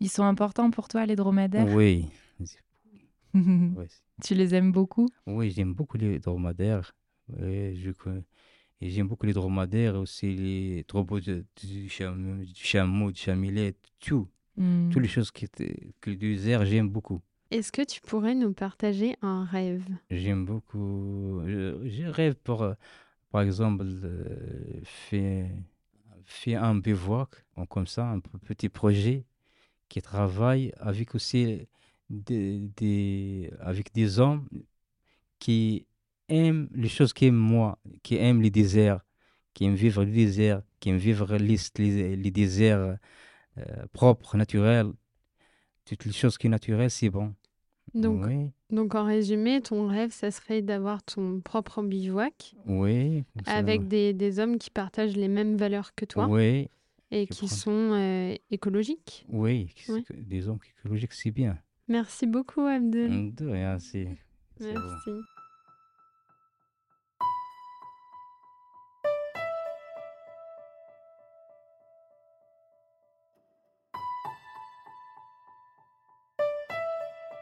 Ils 0.00 0.08
sont 0.08 0.22
importants 0.24 0.70
pour 0.70 0.88
toi, 0.88 1.06
les 1.06 1.16
dromadaires? 1.16 1.66
Oui, 1.66 2.06
oui. 3.34 3.86
Tu 4.22 4.34
les 4.34 4.54
aimes 4.54 4.72
beaucoup? 4.72 5.08
Oui, 5.26 5.50
j'aime 5.50 5.74
beaucoup 5.74 5.96
les 5.96 6.18
dromadaires. 6.18 6.92
Et 7.42 7.74
je 7.76 7.90
connais- 7.90 8.24
et 8.80 8.90
j'aime 8.90 9.08
beaucoup 9.08 9.26
les 9.26 9.32
dromadaires 9.32 9.96
aussi 9.96 10.34
les 10.34 10.84
troupeaux 10.84 11.20
de- 11.20 11.44
du, 11.60 11.88
chameau, 11.88 12.44
du 12.44 12.54
chameau, 12.54 13.10
du 13.10 13.20
chamilet, 13.20 13.74
tout. 14.00 14.28
Hmm. 14.56 14.90
Toutes 14.90 15.02
les 15.02 15.08
choses 15.08 15.30
qui 15.30 15.44
étaient 15.44 15.92
que 16.00 16.10
le 16.10 16.16
désert, 16.16 16.64
j'aime 16.64 16.88
beaucoup. 16.88 17.20
Est-ce 17.50 17.72
que 17.72 17.82
tu 17.82 18.00
pourrais 18.00 18.34
nous 18.34 18.52
partager 18.52 19.16
un 19.22 19.44
rêve? 19.44 19.84
J'aime 20.10 20.44
beaucoup. 20.44 21.40
Je, 21.46 21.88
je 21.88 22.04
rêve 22.04 22.34
pour, 22.36 22.66
par 23.30 23.42
exemple, 23.42 23.84
euh, 23.86 24.80
faire, 24.84 25.50
faire 26.24 26.64
un 26.64 26.74
bivouac, 26.76 27.30
ou 27.56 27.66
comme 27.66 27.86
ça, 27.86 28.06
un 28.08 28.20
petit 28.20 28.68
projet 28.68 29.26
qui 29.88 30.02
travaille 30.02 30.72
avec 30.78 31.14
aussi 31.14 31.68
des, 32.10 32.60
des- 32.76 33.50
avec 33.60 33.92
des 33.94 34.18
hommes 34.18 34.48
qui 35.38 35.86
aiment 36.28 36.68
les 36.74 36.88
choses 36.88 37.12
qu'aime 37.12 37.36
moi, 37.36 37.78
qui 38.02 38.16
aiment 38.16 38.42
les 38.42 38.50
déserts, 38.50 39.00
qui 39.54 39.64
aiment 39.64 39.74
vivre 39.74 40.04
le 40.04 40.12
désert, 40.12 40.62
qui 40.80 40.90
aiment 40.90 40.98
vivre 40.98 41.36
les, 41.36 41.56
les, 41.78 42.16
les 42.16 42.30
déserts 42.30 42.96
euh, 43.58 43.86
propres, 43.92 44.36
naturels. 44.36 44.92
Toutes 45.84 46.04
les 46.04 46.12
choses 46.12 46.36
qui 46.38 46.46
sont 46.46 46.50
naturelles, 46.50 46.90
c'est 46.90 47.10
bon. 47.10 47.34
donc, 47.94 48.24
oui, 48.26 48.50
donc, 48.70 48.94
en 48.94 49.04
résumé, 49.04 49.62
ton 49.62 49.86
rêve, 49.88 50.12
ça 50.12 50.30
serait 50.30 50.60
d'avoir 50.60 51.02
ton 51.02 51.40
propre 51.40 51.82
bivouac 51.82 52.54
oui. 52.66 53.24
avec 53.46 53.88
des, 53.88 54.12
des 54.12 54.38
hommes 54.38 54.58
qui 54.58 54.70
partagent 54.70 55.16
les 55.16 55.28
mêmes 55.28 55.56
valeurs 55.56 55.94
que 55.94 56.04
toi 56.04 56.26
Oui, 56.28 56.68
et 57.10 57.26
qui 57.26 57.48
sont 57.48 57.92
euh, 57.94 58.34
écologiques. 58.50 59.24
oui. 59.28 59.72
que- 59.86 60.12
Des 60.14 60.48
hommes 60.48 60.58
écologiques, 60.78 61.12
c'est 61.12 61.30
bien. 61.30 61.58
Merci 61.88 62.26
beaucoup, 62.26 62.60
Abdel. 62.62 63.34
De 63.34 63.46
rien, 63.48 63.78
c'est. 63.78 64.04
bon. 64.04 64.16
Merci. 64.60 65.10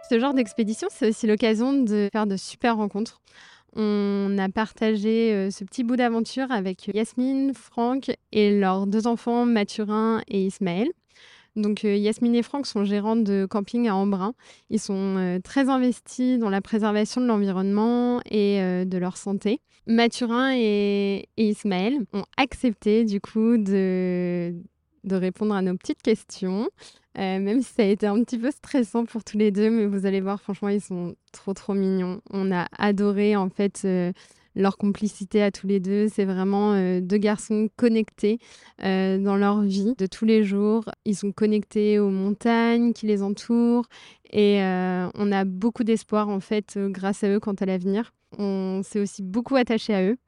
Ce 0.08 0.18
genre 0.20 0.34
d'expédition, 0.34 0.86
c'est 0.90 1.08
aussi 1.08 1.26
l'occasion 1.26 1.72
de 1.82 2.08
faire 2.12 2.26
de 2.26 2.36
super 2.36 2.76
rencontres. 2.76 3.20
On 3.78 4.38
a 4.38 4.48
partagé 4.48 5.34
euh, 5.34 5.50
ce 5.50 5.62
petit 5.62 5.84
bout 5.84 5.96
d'aventure 5.96 6.50
avec 6.50 6.88
Yasmine, 6.94 7.52
Franck 7.52 8.10
et 8.32 8.58
leurs 8.58 8.86
deux 8.86 9.06
enfants, 9.06 9.44
Mathurin 9.44 10.22
et 10.28 10.46
Ismaël. 10.46 10.88
Donc 11.56 11.84
euh, 11.84 11.94
Yasmine 11.94 12.34
et 12.34 12.42
Franck 12.42 12.66
sont 12.66 12.84
gérants 12.84 13.16
de 13.16 13.46
camping 13.48 13.86
à 13.86 13.94
Embrun. 13.94 14.32
Ils 14.70 14.80
sont 14.80 15.16
euh, 15.18 15.40
très 15.40 15.68
investis 15.68 16.38
dans 16.38 16.48
la 16.48 16.62
préservation 16.62 17.20
de 17.20 17.26
l'environnement 17.26 18.22
et 18.24 18.60
de 18.86 18.98
leur 18.98 19.18
santé. 19.18 19.60
Mathurin 19.86 20.54
et, 20.56 21.28
Ismaël 21.36 21.98
ont 22.14 22.24
accepté 22.38 23.04
du 23.04 23.20
coup 23.20 23.58
de 23.58 24.54
répondre 25.10 25.54
à 25.54 25.60
nos 25.60 25.76
petites 25.76 26.02
questions, 26.02 26.68
euh, 27.18 27.38
même 27.38 27.62
si 27.62 27.72
ça 27.72 27.82
a 27.82 27.86
été 27.86 28.06
un 28.06 28.22
petit 28.22 28.38
peu 28.38 28.50
stressant 28.50 29.06
pour 29.06 29.24
tous 29.24 29.38
les 29.38 29.50
deux, 29.50 29.70
mais 29.70 29.86
vous 29.86 30.04
allez 30.04 30.20
voir, 30.20 30.40
franchement, 30.40 30.68
ils 30.68 30.82
sont 30.82 31.14
trop 31.32 31.54
trop 31.54 31.72
mignons. 31.72 32.20
On 32.30 32.52
a 32.52 32.66
adoré 32.76 33.36
en 33.36 33.48
fait 33.48 33.82
euh, 33.86 34.12
leur 34.54 34.76
complicité 34.76 35.42
à 35.42 35.50
tous 35.50 35.66
les 35.66 35.80
deux. 35.80 36.08
C'est 36.08 36.26
vraiment 36.26 36.74
euh, 36.74 37.00
deux 37.00 37.16
garçons 37.16 37.70
connectés 37.76 38.38
dans 38.80 39.36
leur 39.36 39.62
vie 39.62 39.94
de 39.96 40.06
tous 40.06 40.26
les 40.26 40.44
jours. 40.44 40.84
Ils 41.06 41.16
sont 41.16 41.32
connectés 41.32 41.98
aux 41.98 42.10
montagnes 42.10 42.92
qui 42.92 43.06
les 43.06 43.22
entourent 43.22 43.86
et 44.30 44.58
on 44.60 45.32
a 45.32 45.44
beaucoup 45.44 45.84
d'espoir 45.84 46.28
en 46.28 46.40
fait 46.40 46.78
grâce 46.78 47.24
à 47.24 47.30
eux 47.30 47.40
quant 47.40 47.54
à 47.54 47.64
l'avenir. 47.64 48.12
On 48.38 48.82
s'est 48.84 49.00
aussi 49.00 49.22
beaucoup 49.22 49.56
attaché 49.56 49.94
à 49.94 50.02
eux 50.04 50.18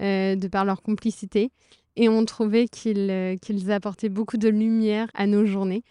de 0.00 0.48
par 0.48 0.64
leur 0.64 0.80
complicité 0.80 1.50
et 1.96 2.08
on 2.08 2.24
trouvait 2.24 2.66
qu'ils 2.66 3.36
qu'ils 3.42 3.70
apportaient 3.70 4.08
beaucoup 4.08 4.38
de 4.38 4.48
lumière 4.48 5.08
à 5.14 5.26
nos 5.26 5.44
journées. 5.44 5.82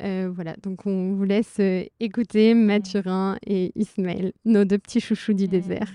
Euh, 0.00 0.30
voilà, 0.34 0.56
donc 0.62 0.86
on 0.86 1.12
vous 1.14 1.24
laisse 1.24 1.60
euh, 1.60 1.84
écouter 2.00 2.54
Mathurin 2.54 3.36
et 3.46 3.72
Ismaël, 3.74 4.32
nos 4.44 4.64
deux 4.64 4.78
petits 4.78 5.00
chouchous 5.00 5.34
du 5.34 5.48
désert. 5.48 5.90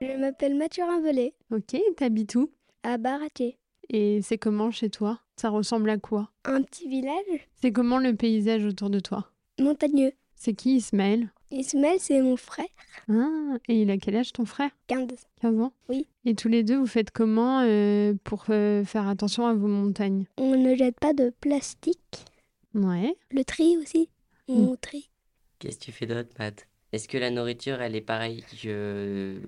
Je 0.00 0.18
m'appelle 0.18 0.56
Mathurin 0.56 1.00
Velay, 1.00 1.34
Ok, 1.50 1.76
t'habites 1.96 2.34
où? 2.34 2.50
À 2.82 2.98
Baraté, 2.98 3.56
Et 3.88 4.20
c'est 4.22 4.36
comment 4.38 4.70
chez 4.70 4.90
toi? 4.90 5.20
Ça 5.36 5.48
ressemble 5.48 5.88
à 5.90 5.96
quoi? 5.98 6.30
Un 6.44 6.62
petit 6.62 6.88
village. 6.88 7.48
C'est 7.54 7.72
comment 7.72 7.98
le 7.98 8.14
paysage 8.14 8.64
autour 8.66 8.90
de 8.90 9.00
toi? 9.00 9.30
Montagneux. 9.58 10.12
C'est 10.34 10.52
qui 10.54 10.76
Ismaël? 10.76 11.30
Ismaël, 11.54 11.96
c'est 12.00 12.20
mon 12.20 12.36
frère, 12.36 12.66
Ah, 13.08 13.56
et 13.68 13.82
il 13.82 13.90
a 13.90 13.96
quel 13.98 14.16
âge 14.16 14.32
ton 14.32 14.44
frère? 14.44 14.70
15. 14.88 15.08
15 15.40 15.60
ans? 15.60 15.72
Oui. 15.88 16.06
Et 16.24 16.34
tous 16.34 16.48
les 16.48 16.62
deux, 16.62 16.76
vous 16.76 16.86
faites 16.86 17.10
comment 17.10 17.60
euh, 17.60 18.14
pour 18.24 18.44
euh, 18.50 18.84
faire 18.84 19.06
attention 19.08 19.46
à 19.46 19.54
vos 19.54 19.68
montagnes? 19.68 20.24
On 20.36 20.56
ne 20.56 20.74
jette 20.74 20.98
pas 20.98 21.12
de 21.12 21.30
plastique. 21.40 22.24
Ouais. 22.74 23.16
Le 23.30 23.44
tri 23.44 23.76
aussi, 23.76 24.08
on 24.48 24.74
trie. 24.76 25.10
Qu'est-ce 25.58 25.78
que 25.78 25.84
tu 25.84 25.92
fais 25.92 26.06
d'autre, 26.06 26.30
Matt? 26.38 26.66
Est-ce 26.92 27.08
que 27.08 27.18
la 27.18 27.30
nourriture, 27.30 27.80
elle 27.80 27.94
est 27.96 28.00
pareille 28.00 28.44
que... 28.62 29.40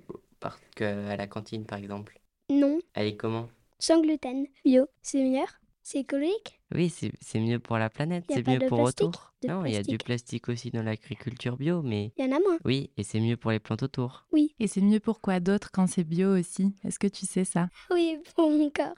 que 0.76 0.84
à 1.08 1.16
la 1.16 1.26
cantine, 1.26 1.64
par 1.64 1.78
exemple? 1.78 2.18
Non, 2.50 2.78
Elle 2.94 3.06
est 3.08 3.16
comment? 3.16 3.48
sans 3.78 4.00
gluten, 4.00 4.46
bio, 4.64 4.86
c'est 5.02 5.20
meilleur? 5.22 5.48
C'est 5.82 5.98
écologique? 6.00 6.60
Oui, 6.74 6.88
c'est 6.88 7.12
c'est 7.20 7.38
mieux 7.40 7.58
pour 7.58 7.76
la 7.78 7.90
planète, 7.90 8.24
c'est 8.30 8.46
mieux 8.46 8.58
pour 8.68 8.78
plastique? 8.78 9.06
autour. 9.08 9.32
De 9.46 9.52
Non, 9.52 9.64
il 9.64 9.72
y 9.72 9.76
a 9.76 9.82
du 9.82 9.98
plastique. 9.98 10.48
aussi 10.48 10.70
dans 10.70 10.82
l'agriculture 10.82 11.56
bio, 11.56 11.82
mais 11.82 12.12
Il 12.16 12.24
y 12.24 12.28
en 12.28 12.37
a 12.37 12.40
moins. 12.40 12.59
oui, 12.64 12.90
et 12.96 13.02
c'est 13.02 13.20
mieux 13.20 13.37
pour 13.37 13.50
les 13.50 13.61
plantes 13.61 13.82
autour. 13.82 14.26
Et 14.59 14.66
c'est 14.68 14.80
mieux 14.80 15.00
pour 15.00 15.20
quoi 15.20 15.40
d'autre 15.40 15.70
quand 15.72 15.87
c'est 15.87 16.04
bio 16.04 16.37
aussi? 16.38 16.74
Est-ce 16.85 16.98
que 16.98 17.06
tu 17.06 17.26
sais 17.26 17.44
ça? 17.44 17.68
Oui, 17.90 18.18
pour 18.35 18.50
mon 18.50 18.70
corps. 18.70 18.94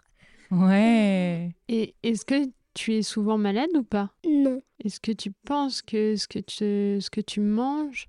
Ouais. 0.50 1.54
Et 1.68 1.94
est-ce 2.02 2.24
que 2.24 2.50
tu 2.74 2.94
es 2.94 3.02
souvent 3.02 3.38
malade 3.38 3.70
ou 3.74 3.82
pas? 3.82 4.12
Non. 4.26 4.62
Est-ce 4.84 5.00
que 5.00 5.12
tu 5.12 5.32
penses 5.44 5.82
que 5.82 6.16
ce 6.16 6.26
que 6.28 6.38
tu, 6.38 7.00
ce 7.02 7.11
que 7.11 7.20
tu 7.20 7.40
manges, 7.40 8.08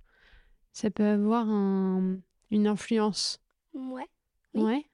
ça 0.71 0.89
peut 0.89 1.05
avoir 1.05 1.49
un- 1.49 2.19
une 2.51 2.67
influence? 2.67 3.39
Ouais. 3.73 4.05
Oui. 4.53 4.63
Ouais. 4.63 4.85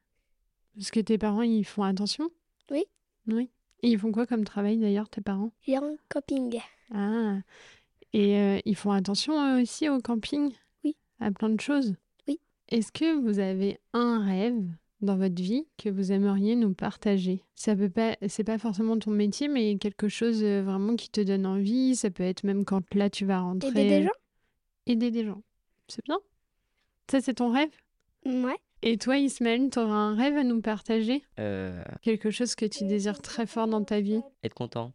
Est-ce 0.79 0.91
que 0.91 0.99
tes 0.99 1.17
parents, 1.17 1.41
ils 1.43 1.63
font 1.65 1.83
attention? 1.83 2.29
Oui. 2.71 2.83
Oui. 3.27 3.49
Et 3.83 3.89
ils 3.91 3.99
font 3.99 4.11
quoi 4.11 4.25
comme 4.25 4.43
travail 4.45 4.77
d'ailleurs, 4.77 5.09
tes 5.09 5.21
parents? 5.21 5.51
J'ai 5.61 5.75
un 5.75 5.95
camping. 6.09 6.59
Ah. 6.93 7.37
Et 8.13 8.37
euh, 8.37 8.59
ils 8.65 8.75
font 8.75 8.91
attention 8.91 9.33
eux 9.33 9.61
aussi 9.61 9.89
au 9.89 9.99
camping? 9.99 10.53
Oui. 10.83 10.95
À 11.19 11.31
plein 11.31 11.49
de 11.49 11.59
choses? 11.59 11.95
Oui. 12.27 12.39
Est-ce 12.69 12.91
que 12.91 13.19
vous 13.19 13.39
avez 13.39 13.79
un 13.93 14.25
rêve 14.25 14.63
dans 15.01 15.17
votre 15.17 15.41
vie 15.41 15.67
que 15.77 15.89
vous 15.89 16.11
aimeriez 16.11 16.55
nous 16.55 16.73
partager? 16.73 17.43
Ça 17.55 17.75
peut 17.75 17.89
pas, 17.89 18.15
c'est 18.27 18.43
pas 18.43 18.57
forcément 18.57 18.97
ton 18.97 19.11
métier, 19.11 19.47
mais 19.47 19.77
quelque 19.77 20.07
chose 20.07 20.43
euh, 20.43 20.63
vraiment 20.63 20.95
qui 20.95 21.09
te 21.09 21.21
donne 21.21 21.45
envie. 21.45 21.95
Ça 21.95 22.09
peut 22.09 22.23
être 22.23 22.43
même 22.43 22.63
quand 22.65 22.93
là 22.93 23.09
tu 23.09 23.25
vas 23.25 23.41
rentrer. 23.41 23.69
Aider 23.69 23.89
des 23.89 24.03
gens? 24.03 24.19
Aider 24.85 25.11
des 25.11 25.25
gens. 25.25 25.41
C'est 25.87 26.03
bien. 26.05 26.19
Ça, 27.11 27.21
c'est 27.21 27.35
ton 27.35 27.51
rêve? 27.51 27.69
Ouais. 28.25 28.57
Et 28.81 28.97
toi, 28.97 29.17
Ismaël, 29.17 29.69
tu 29.71 29.79
auras 29.79 29.93
un 29.93 30.15
rêve 30.15 30.37
à 30.37 30.43
nous 30.43 30.61
partager? 30.61 31.23
Euh, 31.39 31.83
Quelque 32.01 32.31
chose 32.31 32.55
que 32.55 32.65
tu 32.65 32.85
désires 32.85 33.21
très 33.21 33.45
fort 33.45 33.67
dans 33.67 33.83
ta 33.83 33.99
vie? 33.99 34.21
Être 34.43 34.53
content. 34.53 34.93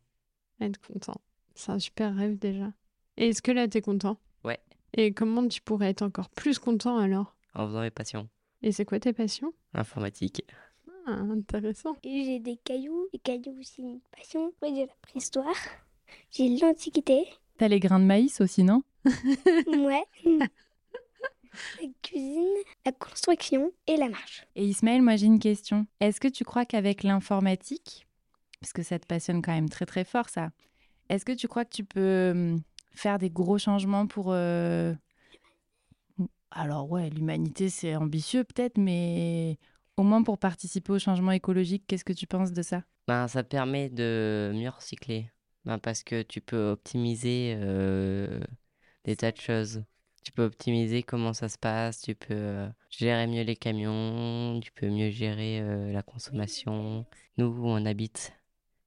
Être 0.61 0.81
content. 0.81 1.21
C'est 1.61 1.73
un 1.73 1.79
super 1.79 2.15
rêve 2.17 2.39
déjà. 2.39 2.73
Et 3.19 3.29
est-ce 3.29 3.43
que 3.43 3.53
là, 3.53 3.69
tu 3.69 3.77
es 3.77 3.83
content? 3.83 4.19
Ouais. 4.45 4.59
Et 4.95 5.13
comment 5.13 5.47
tu 5.47 5.61
pourrais 5.61 5.91
être 5.91 6.01
encore 6.01 6.31
plus 6.31 6.59
content 6.59 6.97
alors? 6.97 7.37
En 7.55 7.67
faisant 7.67 7.83
mes 7.83 7.91
passions. 7.91 8.31
Et 8.63 8.73
c'est 8.73 8.87
quoi 8.87 8.99
tes 8.99 9.13
passions? 9.13 9.53
Informatique. 9.75 10.43
ah, 11.07 11.11
Intéressant. 11.13 11.97
Et 12.03 12.25
j'ai 12.25 12.39
des 12.41 12.57
cailloux. 12.57 13.09
Les 13.13 13.19
cailloux, 13.19 13.59
c'est 13.63 13.83
une 13.83 14.01
passion. 14.17 14.55
Ouais, 14.63 14.73
j'ai 14.75 14.87
la 14.87 14.95
préhistoire. 15.03 15.55
J'ai 16.31 16.49
l'antiquité. 16.57 17.27
T'as 17.59 17.69
les 17.69 17.79
grains 17.79 18.01
de 18.01 18.07
maïs 18.07 18.41
aussi, 18.41 18.65
non? 18.65 18.83
Ouais. 19.05 20.05
la 20.39 21.87
cuisine, 22.03 22.55
la 22.87 22.93
construction 22.93 23.71
et 23.87 23.99
la 23.99 24.09
marche. 24.09 24.47
Et 24.57 24.65
Ismaël, 24.65 25.03
moi 25.03 25.17
j'ai 25.17 25.27
une 25.27 25.39
question. 25.41 25.87
Est-ce 26.01 26.21
que 26.21 26.29
tu 26.29 26.43
crois 26.45 26.65
qu'avec 26.65 27.03
l'informatique, 27.03 28.07
parce 28.61 28.73
que 28.73 28.83
ça 28.83 28.99
te 28.99 29.07
passionne 29.07 29.43
quand 29.43 29.53
même 29.53 29.69
très 29.69 29.85
très 29.87 30.05
fort 30.05 30.29
ça, 30.31 30.51
est-ce 31.11 31.25
que 31.25 31.33
tu 31.33 31.49
crois 31.49 31.65
que 31.65 31.75
tu 31.75 31.85
peux 31.85 32.31
hum, 32.31 32.63
faire 32.93 33.19
des 33.19 33.31
gros 33.31 33.59
changements 33.59 34.07
pour... 34.07 34.29
euh, 34.29 34.95
Alors 36.51 36.91
ouais, 36.91 37.11
l'humanité 37.11 37.69
c'est 37.69 37.97
ambitieux 37.97 38.45
peut-être, 38.45 38.79
mais 38.79 39.59
au 39.97 40.03
moins 40.03 40.23
pour 40.23 40.39
participer 40.39 40.93
au 40.93 40.99
changement 40.99 41.33
écologique, 41.33 41.85
qu'est-ce 41.87 42.05
que 42.05 42.13
tu 42.13 42.27
penses 42.27 42.53
de 42.53 42.63
ça? 42.63 42.83
Ben, 43.09 43.27
ça 43.29 43.43
permet 43.43 43.91
de 43.91 44.53
mieux 44.55 44.71
recycler. 44.71 45.31
Ben, 45.65 45.79
parce 45.79 46.03
que 46.05 46.23
tu 46.23 46.41
peux 46.41 46.71
optimiser 46.71 47.55
euh, 47.59 48.41
des 49.05 49.17
tas 49.17 49.33
de 49.33 49.37
choses. 49.37 49.85
Tu 50.25 50.33
peux 50.33 50.45
optimiser 50.45 51.03
comment 51.03 51.33
ça 51.33 51.49
se 51.49 51.59
passe, 51.59 52.03
tu 52.03 52.15
peux 52.15 52.35
euh, 52.35 52.69
gérer 52.91 53.27
mieux 53.27 53.43
les 53.43 53.57
camions, 53.57 54.61
tu 54.61 54.71
peux 54.73 54.89
mieux 54.89 55.11
gérer 55.11 55.61
la 55.93 56.03
consommation. 56.03 57.05
Nous, 57.37 57.61
on 57.65 57.85
habite, 57.87 58.33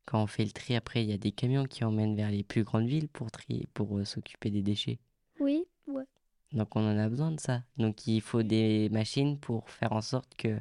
quand 0.06 0.22
on 0.22 0.28
fait 0.28 0.46
le 0.46 0.52
tri, 0.52 0.76
après, 0.76 1.04
il 1.04 1.10
y 1.10 1.14
a 1.14 1.18
des 1.18 1.32
camions 1.32 1.66
qui 1.66 1.84
emmènent 1.84 2.16
vers 2.16 2.32
les 2.32 2.44
plus 2.44 2.64
grandes 2.64 2.88
villes 2.88 3.10
pour 3.10 3.32
trier, 3.32 3.68
pour 3.74 3.98
euh, 3.98 4.06
s'occuper 4.06 4.50
des 4.50 4.62
déchets. 4.62 5.00
Oui, 5.40 5.66
ouais. 5.88 6.04
Donc 6.52 6.76
on 6.76 6.82
en 6.82 6.98
a 6.98 7.10
besoin 7.10 7.32
de 7.32 7.40
ça. 7.40 7.64
Donc 7.78 8.06
il 8.08 8.22
faut 8.22 8.44
des 8.44 8.90
machines 8.90 9.40
pour 9.40 9.70
faire 9.70 9.94
en 9.94 10.02
sorte 10.02 10.36
que 10.36 10.60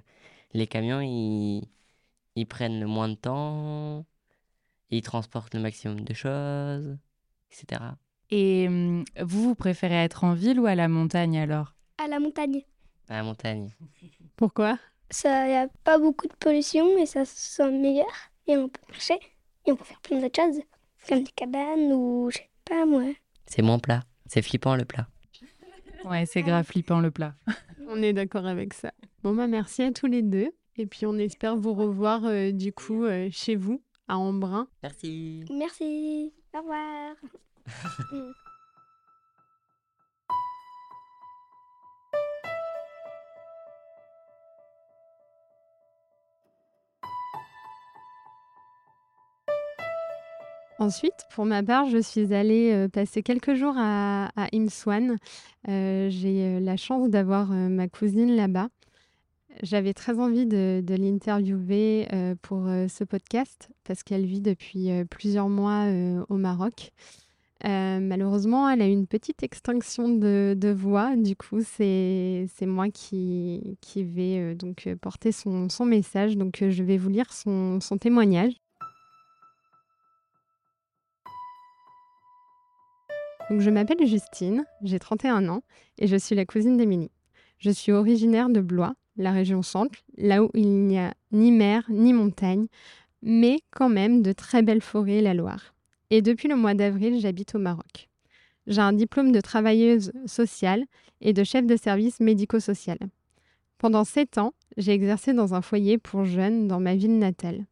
les 0.54 0.66
camions, 0.66 1.00
ils, 1.00 1.68
ils 2.34 2.46
prennent 2.46 2.80
le 2.80 2.86
moins 2.86 3.08
de 3.08 3.14
temps, 3.14 4.06
ils 4.90 5.02
transportent 5.02 5.54
le 5.54 5.60
maximum 5.60 6.00
de 6.00 6.14
choses, 6.14 6.96
etc. 7.50 7.82
Et 8.30 8.66
hum, 8.68 9.04
vous, 9.20 9.42
vous 9.42 9.54
préférez 9.54 9.96
être 10.04 10.24
en 10.24 10.34
ville 10.34 10.60
ou 10.60 10.66
à 10.66 10.74
la 10.74 10.88
montagne 10.88 11.38
alors? 11.38 11.74
À 11.98 12.08
la 12.08 12.18
montagne. 12.18 12.62
À 13.08 13.18
la 13.18 13.22
montagne. 13.22 13.70
Pourquoi? 14.36 14.78
Ça, 15.10 15.48
y 15.48 15.54
a 15.54 15.68
pas 15.84 15.98
beaucoup 15.98 16.26
de 16.26 16.34
pollution 16.34 16.96
et 16.96 17.04
ça 17.06 17.24
se 17.26 17.36
sent 17.36 17.70
meilleur. 17.70 18.31
Et 18.46 18.56
on 18.56 18.68
peut 18.68 18.80
marcher. 18.90 19.18
Et 19.66 19.72
on 19.72 19.76
peut 19.76 19.84
faire 19.84 20.00
plein 20.00 20.20
d'autres 20.20 20.42
choses. 20.42 20.62
Comme 21.08 21.22
des 21.22 21.32
cabanes 21.32 21.92
ou 21.92 22.30
je 22.30 22.38
sais 22.38 22.50
pas 22.64 22.86
moi. 22.86 23.04
C'est 23.46 23.62
moins 23.62 23.78
plat. 23.78 24.02
C'est 24.26 24.42
flippant 24.42 24.76
le 24.76 24.84
plat. 24.84 25.08
Ouais, 26.04 26.26
c'est 26.26 26.42
grave 26.42 26.64
flippant 26.64 27.00
le 27.00 27.10
plat. 27.10 27.34
On 27.88 28.02
est 28.02 28.12
d'accord 28.12 28.46
avec 28.46 28.74
ça. 28.74 28.92
Bon, 29.22 29.34
bah 29.34 29.46
merci 29.46 29.82
à 29.82 29.92
tous 29.92 30.06
les 30.06 30.22
deux. 30.22 30.50
Et 30.76 30.86
puis 30.86 31.04
on 31.04 31.18
espère 31.18 31.56
vous 31.56 31.74
revoir 31.74 32.24
euh, 32.24 32.50
du 32.50 32.72
coup 32.72 33.04
euh, 33.04 33.28
chez 33.30 33.56
vous, 33.56 33.82
à 34.08 34.16
Embrun. 34.16 34.68
Merci. 34.82 35.44
Merci. 35.50 36.32
Au 36.54 36.60
revoir. 36.60 37.14
Ensuite, 50.78 51.26
pour 51.34 51.44
ma 51.44 51.62
part, 51.62 51.86
je 51.88 51.98
suis 51.98 52.32
allée 52.32 52.72
euh, 52.72 52.88
passer 52.88 53.22
quelques 53.22 53.54
jours 53.54 53.74
à, 53.76 54.30
à 54.36 54.48
Imswan. 54.54 55.16
Euh, 55.68 56.08
J'ai 56.10 56.42
euh, 56.42 56.60
la 56.60 56.76
chance 56.76 57.10
d'avoir 57.10 57.48
ma 57.48 57.88
cousine 57.88 58.34
là-bas. 58.34 58.68
J'avais 59.62 59.92
très 59.92 60.18
envie 60.18 60.46
de, 60.46 60.82
l'interviewer 60.88 62.08
pour 62.40 62.64
ce 62.88 63.04
podcast 63.04 63.68
parce 63.84 64.02
qu'elle 64.02 64.24
vit 64.24 64.40
depuis 64.40 64.88
plusieurs 65.10 65.50
mois 65.50 65.88
au 66.30 66.38
Maroc. 66.38 66.90
Malheureusement, 67.62 68.70
elle 68.70 68.80
a 68.80 68.86
une 68.86 69.06
petite 69.06 69.42
extinction 69.42 70.08
de, 70.08 70.74
voix. 70.74 71.16
Du 71.16 71.36
coup, 71.36 71.60
c'est 71.60 72.48
moi 72.62 72.88
qui, 72.88 73.76
vais 73.94 74.54
donc 74.54 74.88
porter 75.02 75.32
son, 75.32 75.68
message. 75.84 76.38
Donc, 76.38 76.64
je 76.66 76.82
vais 76.82 76.96
vous 76.96 77.10
lire 77.10 77.30
son 77.30 77.78
témoignage. 78.00 78.54
Je 83.58 83.70
m'appelle 83.70 84.06
Justine, 84.06 84.64
j'ai 84.82 84.98
31 84.98 85.48
ans 85.48 85.62
et 85.98 86.06
je 86.06 86.16
suis 86.16 86.34
la 86.34 86.46
cousine 86.46 86.76
d'Émilie. 86.76 87.10
Je 87.58 87.70
suis 87.70 87.92
originaire 87.92 88.48
de 88.48 88.60
Blois, 88.60 88.94
la 89.16 89.32
région 89.32 89.62
centre, 89.62 89.98
là 90.16 90.42
où 90.42 90.50
il 90.54 90.86
n'y 90.86 90.98
a 90.98 91.12
ni 91.32 91.52
mer 91.52 91.84
ni 91.90 92.12
montagne, 92.12 92.66
mais 93.20 93.60
quand 93.70 93.88
même 93.88 94.22
de 94.22 94.32
très 94.32 94.62
belles 94.62 94.80
forêts 94.80 95.18
et 95.18 95.22
la 95.22 95.34
Loire. 95.34 95.74
Et 96.10 96.22
depuis 96.22 96.48
le 96.48 96.56
mois 96.56 96.74
d'avril, 96.74 97.20
j'habite 97.20 97.54
au 97.54 97.58
Maroc. 97.58 98.08
J'ai 98.66 98.80
un 98.80 98.92
diplôme 98.92 99.32
de 99.32 99.40
travailleuse 99.40 100.12
sociale 100.24 100.84
et 101.20 101.32
de 101.32 101.44
chef 101.44 101.66
de 101.66 101.76
service 101.76 102.20
médico-social. 102.20 102.98
Pendant 103.76 104.04
sept 104.04 104.38
ans, 104.38 104.54
j'ai 104.76 104.92
exercé 104.92 105.34
dans 105.34 105.54
un 105.54 105.62
foyer 105.62 105.98
pour 105.98 106.24
jeunes 106.24 106.68
dans 106.68 106.80
ma 106.80 106.94
ville 106.94 107.18
natale. 107.18 107.66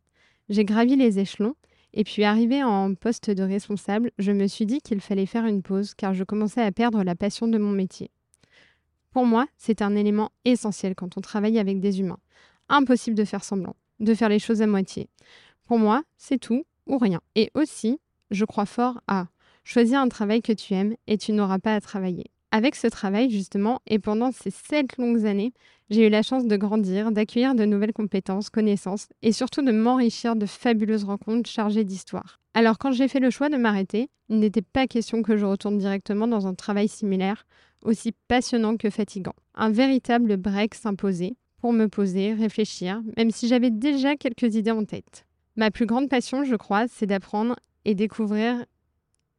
J'ai 0.49 0.65
gravi 0.65 0.97
les 0.97 1.19
échelons 1.21 1.55
et 1.93 2.05
puis 2.05 2.25
arrivé 2.25 2.63
en 2.63 2.95
poste 2.95 3.31
de 3.31 3.43
responsable, 3.43 4.11
je 4.19 4.33
me 4.33 4.47
suis 4.47 4.67
dit 4.67 4.81
qu'il 4.81 5.01
fallait 5.01 5.27
faire 5.27 5.47
une 5.47 5.63
pause 5.63 5.95
car 5.95 6.15
je 6.15 6.25
commençais 6.25 6.63
à 6.63 6.73
perdre 6.73 7.03
la 7.03 7.15
passion 7.15 7.49
de 7.49 7.59
mon 7.59 7.73
métier. 7.73 8.11
Pour 9.11 9.27
moi, 9.27 9.47
c'est 9.57 9.83
un 9.83 9.97
élément 9.97 10.31
essentiel 10.45 10.95
quand 10.95 11.17
on 11.17 11.21
travaille 11.21 11.59
avec 11.59 11.81
des 11.81 12.01
humains. 12.01 12.21
Impossible 12.69 13.17
de 13.17 13.25
faire 13.25 13.43
semblant, 13.43 13.75
de 13.99 14.15
faire 14.15 14.29
les 14.29 14.39
choses 14.39 14.63
à 14.63 14.67
moitié. 14.67 15.09
Pour 15.65 15.79
moi, 15.79 16.03
c'est 16.17 16.39
tout 16.39 16.65
ou 16.87 16.99
rien. 16.99 17.21
Et 17.35 17.51
aussi, 17.55 17.99
je 18.31 18.45
crois 18.45 18.67
fort 18.67 19.01
à 19.09 19.27
choisir 19.65 20.01
un 20.01 20.09
travail 20.09 20.43
que 20.43 20.53
tu 20.53 20.75
aimes 20.75 20.95
et 21.09 21.19
tu 21.19 21.33
n'auras 21.33 21.59
pas 21.59 21.75
à 21.75 21.81
travailler. 21.81 22.27
Avec 22.53 22.75
ce 22.75 22.89
travail, 22.89 23.31
justement, 23.31 23.81
et 23.87 24.01
pendant 24.01 24.33
ces 24.33 24.51
sept 24.51 24.97
longues 24.99 25.25
années, 25.25 25.53
j'ai 25.89 26.07
eu 26.07 26.11
la 26.11 26.23
chance 26.23 26.47
de 26.47 26.57
grandir, 26.57 27.13
d'accueillir 27.13 27.55
de 27.55 27.65
nouvelles 27.65 27.93
compétences, 27.93 28.51
connaissances 28.51 29.09
et 29.23 29.33
surtout 29.33 29.63
de 29.63 29.71
m'enrichir 29.71 30.35
de 30.35 30.47
fabuleuses 30.47 31.05
rencontres 31.05 31.49
chargées 31.49 31.85
d'histoire. 31.85 32.41
Alors 32.55 32.79
quand 32.79 32.91
j'ai 32.91 33.07
fait 33.07 33.21
le 33.21 33.31
choix 33.31 33.49
de 33.49 33.57
m'arrêter, 33.57 34.09
il 34.29 34.41
n'était 34.41 34.63
pas 34.63 34.89
question 34.89 35.23
que 35.23 35.37
je 35.37 35.45
retourne 35.45 35.79
directement 35.79 36.27
dans 36.27 36.49
un 36.49 36.55
travail 36.55 36.89
similaire, 36.89 37.47
aussi 37.85 38.13
passionnant 38.29 38.77
que 38.77 38.91
fatigant. 38.91 39.35
Un 39.55 39.71
véritable 39.71 40.37
break 40.37 40.75
s'imposait 40.75 41.37
pour 41.61 41.73
me 41.73 41.87
poser, 41.87 42.35
réfléchir, 42.35 43.01
même 43.17 43.31
si 43.31 43.47
j'avais 43.47 43.71
déjà 43.71 44.17
quelques 44.17 44.57
idées 44.57 44.71
en 44.71 44.85
tête. 44.85 45.25
Ma 45.57 45.71
plus 45.71 45.87
grande 45.87 46.09
passion, 46.09 46.45
je 46.45 46.57
crois, 46.57 46.89
c'est 46.89 47.07
d'apprendre 47.07 47.57
et 47.85 47.95
découvrir, 47.95 48.65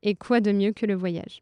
et 0.04 0.16
quoi 0.16 0.40
de 0.40 0.52
mieux 0.52 0.72
que 0.72 0.86
le 0.86 0.96
voyage 0.96 1.42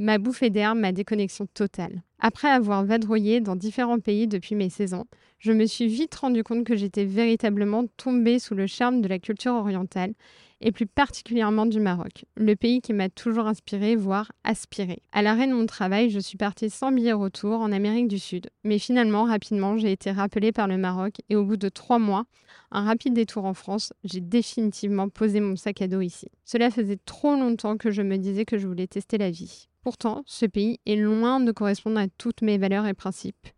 ma 0.00 0.16
bouffée 0.16 0.48
d'air, 0.48 0.74
ma 0.74 0.92
déconnexion 0.92 1.46
totale. 1.52 2.02
Après 2.20 2.48
avoir 2.48 2.84
vadrouillé 2.84 3.40
dans 3.40 3.54
différents 3.54 4.00
pays 4.00 4.26
depuis 4.26 4.54
mes 4.54 4.70
16 4.70 4.94
ans, 4.94 5.06
je 5.38 5.52
me 5.52 5.66
suis 5.66 5.88
vite 5.88 6.14
rendu 6.14 6.42
compte 6.42 6.64
que 6.64 6.74
j'étais 6.74 7.04
véritablement 7.04 7.84
tombée 7.98 8.38
sous 8.38 8.54
le 8.54 8.66
charme 8.66 9.02
de 9.02 9.08
la 9.08 9.18
culture 9.18 9.52
orientale 9.52 10.14
et 10.62 10.72
plus 10.72 10.86
particulièrement 10.86 11.66
du 11.66 11.80
Maroc, 11.80 12.24
le 12.34 12.56
pays 12.56 12.80
qui 12.80 12.92
m'a 12.94 13.10
toujours 13.10 13.46
inspiré, 13.46 13.94
voire 13.94 14.32
aspiré. 14.42 15.02
À 15.12 15.20
l'arrêt 15.20 15.46
de 15.46 15.54
mon 15.54 15.66
travail, 15.66 16.10
je 16.10 16.18
suis 16.18 16.38
partie 16.38 16.70
sans 16.70 16.92
billet 16.92 17.12
retour 17.12 17.60
en 17.60 17.72
Amérique 17.72 18.08
du 18.08 18.18
Sud, 18.18 18.48
mais 18.64 18.78
finalement, 18.78 19.24
rapidement, 19.24 19.76
j'ai 19.76 19.92
été 19.92 20.10
rappelée 20.10 20.52
par 20.52 20.66
le 20.66 20.78
Maroc 20.78 21.16
et 21.28 21.36
au 21.36 21.44
bout 21.44 21.56
de 21.56 21.68
trois 21.68 21.98
mois, 21.98 22.24
un 22.70 22.84
rapide 22.84 23.14
détour 23.14 23.44
en 23.44 23.54
France, 23.54 23.92
j'ai 24.04 24.20
définitivement 24.20 25.08
posé 25.08 25.40
mon 25.40 25.56
sac 25.56 25.82
à 25.82 25.88
dos 25.88 26.00
ici. 26.00 26.28
Cela 26.44 26.70
faisait 26.70 26.98
trop 27.04 27.34
longtemps 27.34 27.76
que 27.76 27.90
je 27.90 28.02
me 28.02 28.16
disais 28.16 28.44
que 28.44 28.58
je 28.58 28.66
voulais 28.66 28.86
tester 28.86 29.18
la 29.18 29.30
vie. 29.30 29.69
Pourtant, 29.82 30.22
ce 30.26 30.46
pays 30.46 30.78
est 30.86 30.96
loin 30.96 31.40
de 31.40 31.52
correspondre 31.52 31.98
à 31.98 32.08
toutes 32.08 32.42
mes 32.42 32.58
valeurs 32.58 32.86
et 32.86 32.94
principes. 32.94 33.48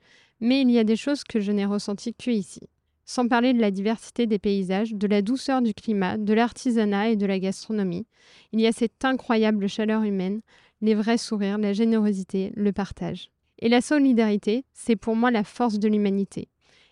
Mais 0.40 0.60
il 0.62 0.70
y 0.70 0.78
a 0.78 0.84
des 0.84 0.96
choses 0.96 1.24
que 1.24 1.40
je 1.40 1.52
n'ai 1.52 1.64
ressenties 1.64 2.14
que 2.14 2.30
ici. 2.30 2.60
Sans 3.04 3.26
parler 3.26 3.52
de 3.52 3.60
la 3.60 3.70
diversité 3.70 4.26
des 4.26 4.38
paysages, 4.38 4.94
de 4.94 5.06
la 5.06 5.22
douceur 5.22 5.60
du 5.60 5.74
climat, 5.74 6.18
de 6.18 6.32
l'artisanat 6.32 7.10
et 7.10 7.16
de 7.16 7.26
la 7.26 7.38
gastronomie, 7.38 8.06
il 8.52 8.60
y 8.60 8.66
a 8.66 8.72
cette 8.72 9.04
incroyable 9.04 9.68
chaleur 9.68 10.02
humaine, 10.02 10.40
les 10.80 10.94
vrais 10.94 11.18
sourires, 11.18 11.58
la 11.58 11.72
générosité, 11.72 12.52
le 12.54 12.72
partage. 12.72 13.30
Et 13.58 13.68
la 13.68 13.80
solidarité, 13.80 14.64
c'est 14.72 14.96
pour 14.96 15.16
moi 15.16 15.30
la 15.30 15.44
force 15.44 15.78
de 15.78 15.88
l'humanité. 15.88 16.48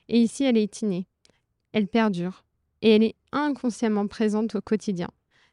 Et 0.08 0.18
ici, 0.18 0.44
elle 0.44 0.56
est 0.56 0.82
innée. 0.82 1.06
Elle 1.72 1.86
perdure. 1.86 2.44
Et 2.82 2.94
elle 2.94 3.02
est 3.02 3.16
inconsciemment 3.32 4.06
présente 4.06 4.54
au 4.56 4.60
quotidien. 4.60 5.08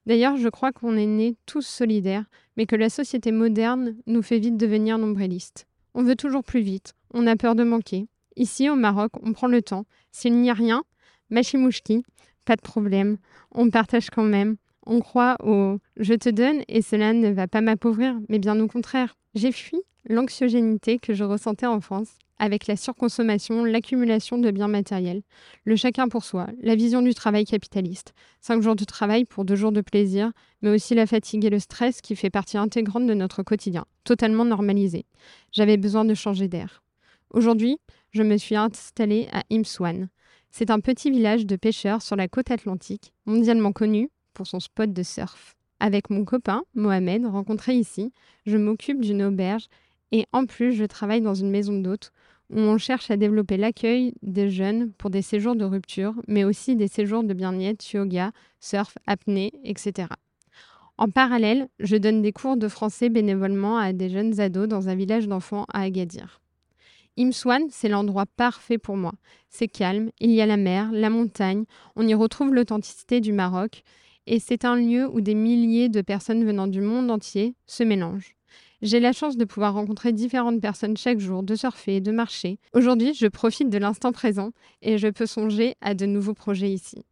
D'ailleurs, 0.05 0.37
je 0.37 0.47
crois 0.47 0.71
qu'on 0.71 0.95
est 0.95 1.05
nés 1.05 1.35
tous 1.45 1.65
solidaires, 1.65 2.25
mais 2.57 2.65
que 2.65 2.75
la 2.75 2.89
société 2.89 3.31
moderne 3.31 3.95
nous 4.07 4.21
fait 4.21 4.39
vite 4.39 4.57
devenir 4.57 4.97
nombrilistes. 4.97 5.67
On 5.93 6.03
veut 6.03 6.15
toujours 6.15 6.43
plus 6.43 6.61
vite, 6.61 6.93
on 7.13 7.25
a 7.27 7.35
peur 7.35 7.55
de 7.55 7.63
manquer, 7.63 8.07
Ici, 8.37 8.69
au 8.69 8.75
Maroc, 8.75 9.11
on 9.23 9.33
prend 9.33 9.47
le 9.47 9.63
temps. 9.63 9.85
S'il 10.11 10.35
n'y 10.39 10.51
a 10.51 10.53
rien, 10.53 10.83
machimouchki, 11.31 12.03
pas 12.45 12.55
de 12.55 12.61
problème. 12.61 13.17
On 13.51 13.71
partage 13.71 14.11
quand 14.11 14.23
même. 14.23 14.57
On 14.85 14.99
croit 14.99 15.37
au 15.43 15.79
je 15.97 16.13
te 16.13 16.29
donne 16.29 16.61
et 16.67 16.83
cela 16.83 17.13
ne 17.13 17.29
va 17.29 17.47
pas 17.47 17.61
m'appauvrir, 17.61 18.15
mais 18.29 18.37
bien 18.37 18.59
au 18.59 18.67
contraire. 18.67 19.17
J'ai 19.37 19.51
fui 19.51 19.77
l'anxiogénité 20.09 20.97
que 20.97 21.13
je 21.13 21.23
ressentais 21.23 21.67
en 21.67 21.79
France 21.79 22.09
avec 22.39 22.65
la 22.65 22.75
surconsommation, 22.75 23.65
l'accumulation 23.65 24.39
de 24.39 24.49
biens 24.49 24.67
matériels, 24.67 25.21
le 25.63 25.75
chacun 25.75 26.07
pour 26.09 26.23
soi, 26.23 26.47
la 26.59 26.73
vision 26.73 27.03
du 27.03 27.13
travail 27.13 27.45
capitaliste, 27.45 28.15
cinq 28.41 28.63
jours 28.63 28.75
de 28.75 28.83
travail 28.83 29.25
pour 29.25 29.45
deux 29.45 29.55
jours 29.55 29.71
de 29.71 29.81
plaisir, 29.81 30.31
mais 30.63 30.71
aussi 30.71 30.95
la 30.95 31.05
fatigue 31.05 31.45
et 31.45 31.51
le 31.51 31.59
stress 31.59 32.01
qui 32.01 32.15
fait 32.15 32.31
partie 32.31 32.57
intégrante 32.57 33.05
de 33.05 33.13
notre 33.13 33.43
quotidien, 33.43 33.85
totalement 34.05 34.43
normalisé. 34.43 35.05
J'avais 35.51 35.77
besoin 35.77 36.03
de 36.03 36.15
changer 36.15 36.47
d'air. 36.47 36.81
Aujourd'hui, 37.29 37.77
je 38.09 38.23
me 38.23 38.37
suis 38.37 38.55
installée 38.55 39.27
à 39.31 39.43
Imswan. 39.51 40.09
C'est 40.49 40.71
un 40.71 40.79
petit 40.79 41.11
village 41.11 41.45
de 41.45 41.55
pêcheurs 41.57 42.01
sur 42.01 42.15
la 42.15 42.27
côte 42.27 42.49
atlantique, 42.49 43.13
mondialement 43.27 43.71
connu 43.71 44.09
pour 44.33 44.47
son 44.47 44.59
spot 44.59 44.91
de 44.91 45.03
surf. 45.03 45.56
Avec 45.79 46.09
mon 46.09 46.25
copain, 46.25 46.63
Mohamed, 46.73 47.25
rencontré 47.25 47.75
ici, 47.75 48.11
je 48.45 48.57
m'occupe 48.57 49.01
d'une 49.01 49.23
auberge 49.23 49.67
et 50.11 50.25
en 50.31 50.45
plus 50.45 50.73
je 50.73 50.85
travaille 50.85 51.21
dans 51.21 51.35
une 51.35 51.51
maison 51.51 51.79
d'hôtes 51.79 52.11
où 52.49 52.59
on 52.59 52.77
cherche 52.77 53.11
à 53.11 53.17
développer 53.17 53.57
l'accueil 53.57 54.13
des 54.21 54.49
jeunes 54.49 54.91
pour 54.93 55.09
des 55.09 55.21
séjours 55.21 55.55
de 55.55 55.65
rupture, 55.65 56.13
mais 56.27 56.45
aussi 56.45 56.75
des 56.75 56.87
séjours 56.87 57.23
de 57.23 57.33
bien-être, 57.33 57.91
yoga, 57.91 58.31
surf, 58.59 58.97
apnée, 59.05 59.51
etc. 59.63 60.07
En 60.97 61.09
parallèle, 61.09 61.67
je 61.79 61.95
donne 61.97 62.21
des 62.21 62.31
cours 62.31 62.57
de 62.57 62.67
français 62.67 63.09
bénévolement 63.09 63.77
à 63.77 63.93
des 63.93 64.09
jeunes 64.09 64.39
ados 64.39 64.67
dans 64.67 64.89
un 64.89 64.95
village 64.95 65.27
d'enfants 65.27 65.65
à 65.71 65.81
Agadir. 65.81 66.41
Imswan, 67.19 67.63
c'est 67.69 67.89
l'endroit 67.89 68.25
parfait 68.25 68.77
pour 68.77 68.95
moi. 68.95 69.13
C'est 69.49 69.67
calme, 69.67 70.11
il 70.19 70.31
y 70.31 70.41
a 70.41 70.45
la 70.45 70.57
mer, 70.57 70.89
la 70.91 71.09
montagne, 71.09 71.65
on 71.95 72.07
y 72.07 72.13
retrouve 72.13 72.53
l'authenticité 72.53 73.21
du 73.21 73.33
Maroc, 73.33 73.83
et 74.27 74.39
c'est 74.39 74.65
un 74.65 74.75
lieu 74.75 75.07
où 75.07 75.21
des 75.21 75.35
milliers 75.35 75.89
de 75.89 76.01
personnes 76.01 76.45
venant 76.45 76.67
du 76.67 76.81
monde 76.81 77.09
entier 77.09 77.55
se 77.65 77.83
mélangent. 77.83 78.35
J'ai 78.81 78.99
la 78.99 79.13
chance 79.13 79.37
de 79.37 79.45
pouvoir 79.45 79.73
rencontrer 79.73 80.13
différentes 80.13 80.61
personnes 80.61 80.97
chaque 80.97 81.19
jour, 81.19 81.41
de 81.41 81.55
surfer, 81.55 81.99
de 81.99 82.11
marcher. 82.11 82.59
Aujourd'hui, 82.73 83.13
je 83.15 83.25
profite 83.25 83.69
de 83.69 83.77
l'instant 83.79 84.11
présent 84.11 84.51
et 84.83 84.99
je 84.99 85.07
peux 85.07 85.25
songer 85.25 85.75
à 85.81 85.95
de 85.95 86.05
nouveaux 86.05 86.35
projets 86.35 86.69
ici. 86.69 87.03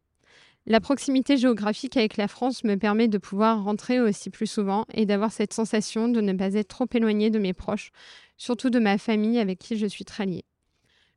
La 0.67 0.79
proximité 0.79 1.37
géographique 1.37 1.95
avec 1.95 2.17
la 2.17 2.27
France 2.27 2.63
me 2.63 2.75
permet 2.75 3.07
de 3.07 3.17
pouvoir 3.17 3.63
rentrer 3.63 3.99
aussi 3.99 4.29
plus 4.29 4.47
souvent 4.47 4.85
et 4.93 5.05
d'avoir 5.05 5.31
cette 5.31 5.53
sensation 5.53 6.07
de 6.07 6.21
ne 6.21 6.33
pas 6.33 6.53
être 6.53 6.67
trop 6.67 6.87
éloignée 6.93 7.29
de 7.29 7.39
mes 7.39 7.53
proches, 7.53 7.91
surtout 8.37 8.69
de 8.69 8.79
ma 8.79 8.97
famille 8.97 9.39
avec 9.39 9.59
qui 9.59 9.77
je 9.77 9.85
suis 9.85 10.05
très 10.05 10.25
liée. 10.25 10.45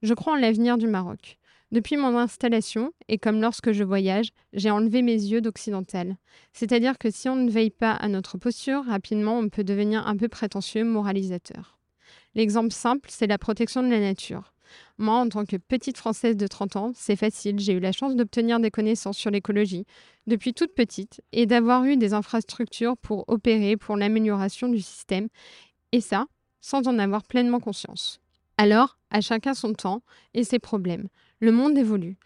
Je 0.03 0.15
crois 0.15 0.35
en 0.35 0.37
l'avenir 0.37 0.79
du 0.79 0.87
Maroc. 0.87 1.38
Depuis 1.71 1.99
mon 1.99 2.17
installation, 2.17 2.93
et 3.09 3.19
comme 3.19 3.43
lorsque 3.43 3.73
je 3.73 3.85
voyage, 3.85 4.31
j'ai 4.55 4.71
enlevé 4.71 5.03
mes 5.03 5.13
yeux 5.13 5.43
d'occidental. 5.43 6.17
C'est-à-dire 6.55 6.97
que 6.97 7.11
si 7.11 7.29
on 7.29 7.37
ne 7.37 7.51
veille 7.51 7.71
pas 7.71 7.93
à 7.93 8.09
notre 8.09 8.39
posture, 8.39 8.85
rapidement 8.87 9.39
on 9.39 9.51
peut 9.51 9.65
devenir 9.65 10.07
un 10.07 10.17
peu 10.17 10.29
prétentieux, 10.29 10.85
moralisateur. 10.85 11.79
L'exemple 12.35 12.73
simple, 12.73 13.11
c'est 13.13 13.27
la 13.27 13.37
protection 13.37 13.83
de 13.83 13.91
la 13.91 14.01
nature. 14.01 14.55
Moi, 14.97 15.15
en 15.15 15.29
tant 15.29 15.45
que 15.45 15.57
petite 15.57 15.99
Française 15.99 16.37
de 16.37 16.47
30 16.47 16.77
ans, 16.77 16.93
c'est 16.95 17.17
facile. 17.17 17.59
J'ai 17.59 17.75
eu 17.75 17.81
la 17.81 17.93
chance 17.93 18.17
d'obtenir 18.17 18.61
des 18.61 18.71
connaissances 18.71 19.19
sur 19.19 19.31
l'écologie 19.31 19.85
depuis 20.27 20.55
toute 20.55 20.75
petite 20.75 21.23
et 21.33 21.47
d'avoir 21.47 21.85
eu 21.85 21.97
des 21.97 22.15
infrastructures 22.15 22.97
pour 22.97 23.25
opérer 23.29 23.77
pour 23.77 23.97
l'amélioration 23.97 24.69
du 24.69 24.81
système. 24.81 25.29
Et 25.93 26.01
ça, 26.01 26.27
sans 26.61 26.87
en 26.87 26.99
avoir 26.99 27.25
pleinement 27.25 27.61
conscience. 27.61 28.21
Alors, 28.57 28.99
à 29.11 29.21
chacun 29.21 29.55
son 29.55 29.73
temps 29.73 30.03
et 30.35 30.45
ses 30.45 30.59
problèmes. 30.59 31.09
Le 31.41 31.53
monde 31.53 31.79
évolue. 31.79 32.17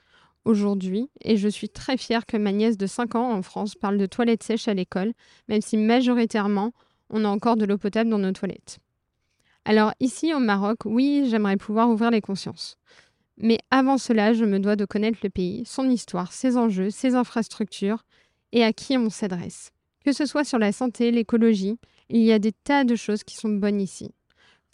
Aujourd'hui, 0.46 1.11
et 1.20 1.37
je 1.37 1.48
suis 1.48 1.68
très 1.68 1.98
fière 1.98 2.25
que 2.25 2.38
ma 2.38 2.51
nièce 2.51 2.79
de 2.79 2.87
5 2.87 3.14
ans 3.14 3.31
en 3.31 3.42
France 3.42 3.75
parle 3.75 3.98
de 3.98 4.07
toilettes 4.07 4.42
sèches 4.42 4.68
à 4.68 4.75
l'école, 4.75 5.12
même 5.48 5.61
si 5.61 5.77
majoritairement, 5.77 6.72
on 7.11 7.27
a 7.27 7.29
encore 7.29 7.57
de 7.57 7.66
l'eau 7.66 7.77
potable 7.77 8.09
dans 8.09 8.18
nos 8.18 8.33
toilettes. 8.33 8.79
Alors 9.66 9.92
ici 10.01 10.33
au 10.33 10.38
Maroc, 10.38 10.79
oui, 10.87 11.27
j'aimerais 11.29 11.59
pouvoir 11.59 11.90
ouvrir 11.90 12.11
les 12.11 12.22
consciences. 12.22 12.77
Mais 13.37 13.59
avant 13.70 13.98
cela, 13.98 14.33
je 14.33 14.46
me 14.46 14.59
dois 14.59 14.77
de 14.77 14.87
connaître 14.87 15.18
le 15.22 15.31
pays, 15.31 15.64
son 15.66 15.90
histoire, 15.90 16.33
ses 16.33 16.57
enjeux, 16.57 16.88
ses 16.88 17.14
infrastructures 17.14 18.05
et 18.53 18.64
à 18.64 18.72
qui 18.72 18.96
on 18.96 19.11
s'adresse. 19.11 19.72
Que 20.07 20.12
ce 20.12 20.25
soit 20.25 20.44
sur 20.44 20.59
la 20.59 20.72
santé, 20.72 21.11
l'écologie, 21.11 21.79
il 22.09 22.22
y 22.22 22.33
a 22.33 22.38
des 22.38 22.53
tas 22.53 22.85
de 22.85 22.96
choses 22.96 23.25
qui 23.25 23.37
sont 23.37 23.51
bonnes 23.51 23.81
ici. 23.81 24.11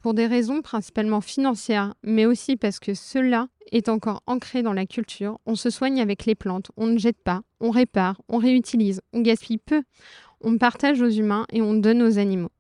Pour 0.00 0.14
des 0.14 0.26
raisons 0.26 0.62
principalement 0.62 1.20
financières, 1.20 1.94
mais 2.04 2.24
aussi 2.24 2.56
parce 2.56 2.78
que 2.78 2.94
cela 2.94 3.48
est 3.72 3.88
encore 3.88 4.22
ancré 4.26 4.62
dans 4.62 4.72
la 4.72 4.86
culture, 4.86 5.40
on 5.44 5.56
se 5.56 5.70
soigne 5.70 6.00
avec 6.00 6.24
les 6.24 6.36
plantes, 6.36 6.70
on 6.76 6.86
ne 6.86 6.98
jette 6.98 7.20
pas, 7.20 7.42
on 7.58 7.70
répare, 7.70 8.20
on 8.28 8.38
réutilise, 8.38 9.00
on 9.12 9.22
gaspille 9.22 9.58
peu, 9.58 9.82
on 10.40 10.56
partage 10.56 11.02
aux 11.02 11.08
humains 11.08 11.46
et 11.52 11.62
on 11.62 11.74
donne 11.74 12.02
aux 12.02 12.18
animaux. 12.18 12.52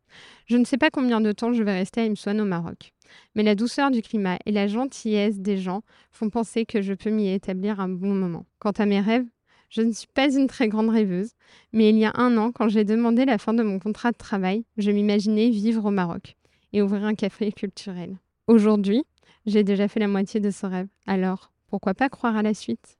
Je 0.46 0.56
ne 0.56 0.64
sais 0.64 0.78
pas 0.78 0.90
combien 0.90 1.20
de 1.20 1.30
temps 1.30 1.52
je 1.52 1.62
vais 1.62 1.78
rester 1.78 2.00
à 2.00 2.04
Imswan 2.04 2.40
au 2.40 2.44
Maroc, 2.44 2.92
mais 3.36 3.44
la 3.44 3.54
douceur 3.54 3.92
du 3.92 4.02
climat 4.02 4.38
et 4.44 4.50
la 4.50 4.66
gentillesse 4.66 5.38
des 5.38 5.58
gens 5.58 5.82
font 6.10 6.30
penser 6.30 6.66
que 6.66 6.82
je 6.82 6.92
peux 6.92 7.10
m'y 7.10 7.30
établir 7.32 7.78
un 7.78 7.88
bon 7.88 8.14
moment. 8.14 8.46
Quant 8.58 8.72
à 8.72 8.84
mes 8.84 9.00
rêves, 9.00 9.26
je 9.70 9.82
ne 9.82 9.92
suis 9.92 10.08
pas 10.12 10.34
une 10.34 10.48
très 10.48 10.66
grande 10.66 10.88
rêveuse, 10.88 11.32
mais 11.72 11.90
il 11.90 11.98
y 11.98 12.04
a 12.04 12.12
un 12.14 12.36
an, 12.36 12.50
quand 12.50 12.68
j'ai 12.68 12.84
demandé 12.84 13.26
la 13.26 13.38
fin 13.38 13.54
de 13.54 13.62
mon 13.62 13.78
contrat 13.78 14.10
de 14.10 14.16
travail, 14.16 14.64
je 14.76 14.90
m'imaginais 14.90 15.50
vivre 15.50 15.84
au 15.84 15.90
Maroc 15.90 16.37
et 16.72 16.82
ouvrir 16.82 17.04
un 17.04 17.14
café 17.14 17.52
culturel. 17.52 18.16
Aujourd'hui, 18.46 19.04
j'ai 19.46 19.64
déjà 19.64 19.88
fait 19.88 20.00
la 20.00 20.08
moitié 20.08 20.40
de 20.40 20.50
ce 20.50 20.66
rêve, 20.66 20.88
alors 21.06 21.52
pourquoi 21.68 21.94
pas 21.94 22.08
croire 22.08 22.36
à 22.36 22.42
la 22.42 22.54
suite? 22.54 22.98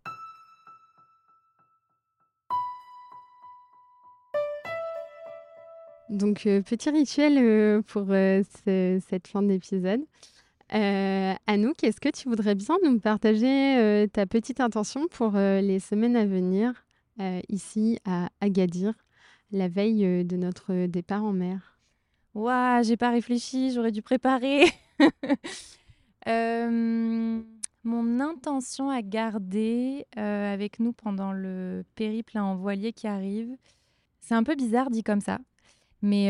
Donc, 6.09 6.46
euh, 6.46 6.62
petit 6.62 6.88
rituel 6.90 7.37
euh, 7.38 7.83
pour 7.83 8.07
euh, 8.09 8.42
cette 8.64 9.28
fin 9.28 9.42
d'épisode. 9.42 10.00
Anouk, 10.70 11.83
est-ce 11.83 12.00
que 12.00 12.11
tu 12.11 12.28
voudrais 12.28 12.54
bien 12.54 12.76
nous 12.85 12.98
partager 12.98 14.07
ta 14.12 14.26
petite 14.26 14.61
intention 14.61 15.09
pour 15.09 15.33
les 15.33 15.81
semaines 15.81 16.14
à 16.14 16.26
venir 16.26 16.85
ici 17.48 17.98
à 18.04 18.28
Agadir, 18.42 18.92
la 19.50 19.68
veille 19.68 20.26
de 20.26 20.37
notre 20.37 20.85
départ 20.85 21.24
en 21.24 21.33
mer? 21.33 21.78
Waouh, 22.35 22.83
j'ai 22.83 22.97
pas 22.97 23.11
réfléchi, 23.11 23.73
j'aurais 23.73 23.93
dû 23.93 24.03
préparer. 24.03 24.67
mon 27.85 28.21
intention 28.21 28.91
à 28.91 29.01
garder 29.03 30.07
avec 30.17 30.79
nous 30.79 30.93
pendant 30.93 31.33
le 31.33 31.85
périple 31.95 32.38
en 32.38 32.57
voilier 32.57 32.93
qui 32.93 33.07
arrive, 33.07 33.57
c'est 34.21 34.35
un 34.35 34.43
peu 34.43 34.55
bizarre 34.55 34.91
dit 34.91 35.03
comme 35.03 35.21
ça, 35.23 35.38
mais 36.03 36.29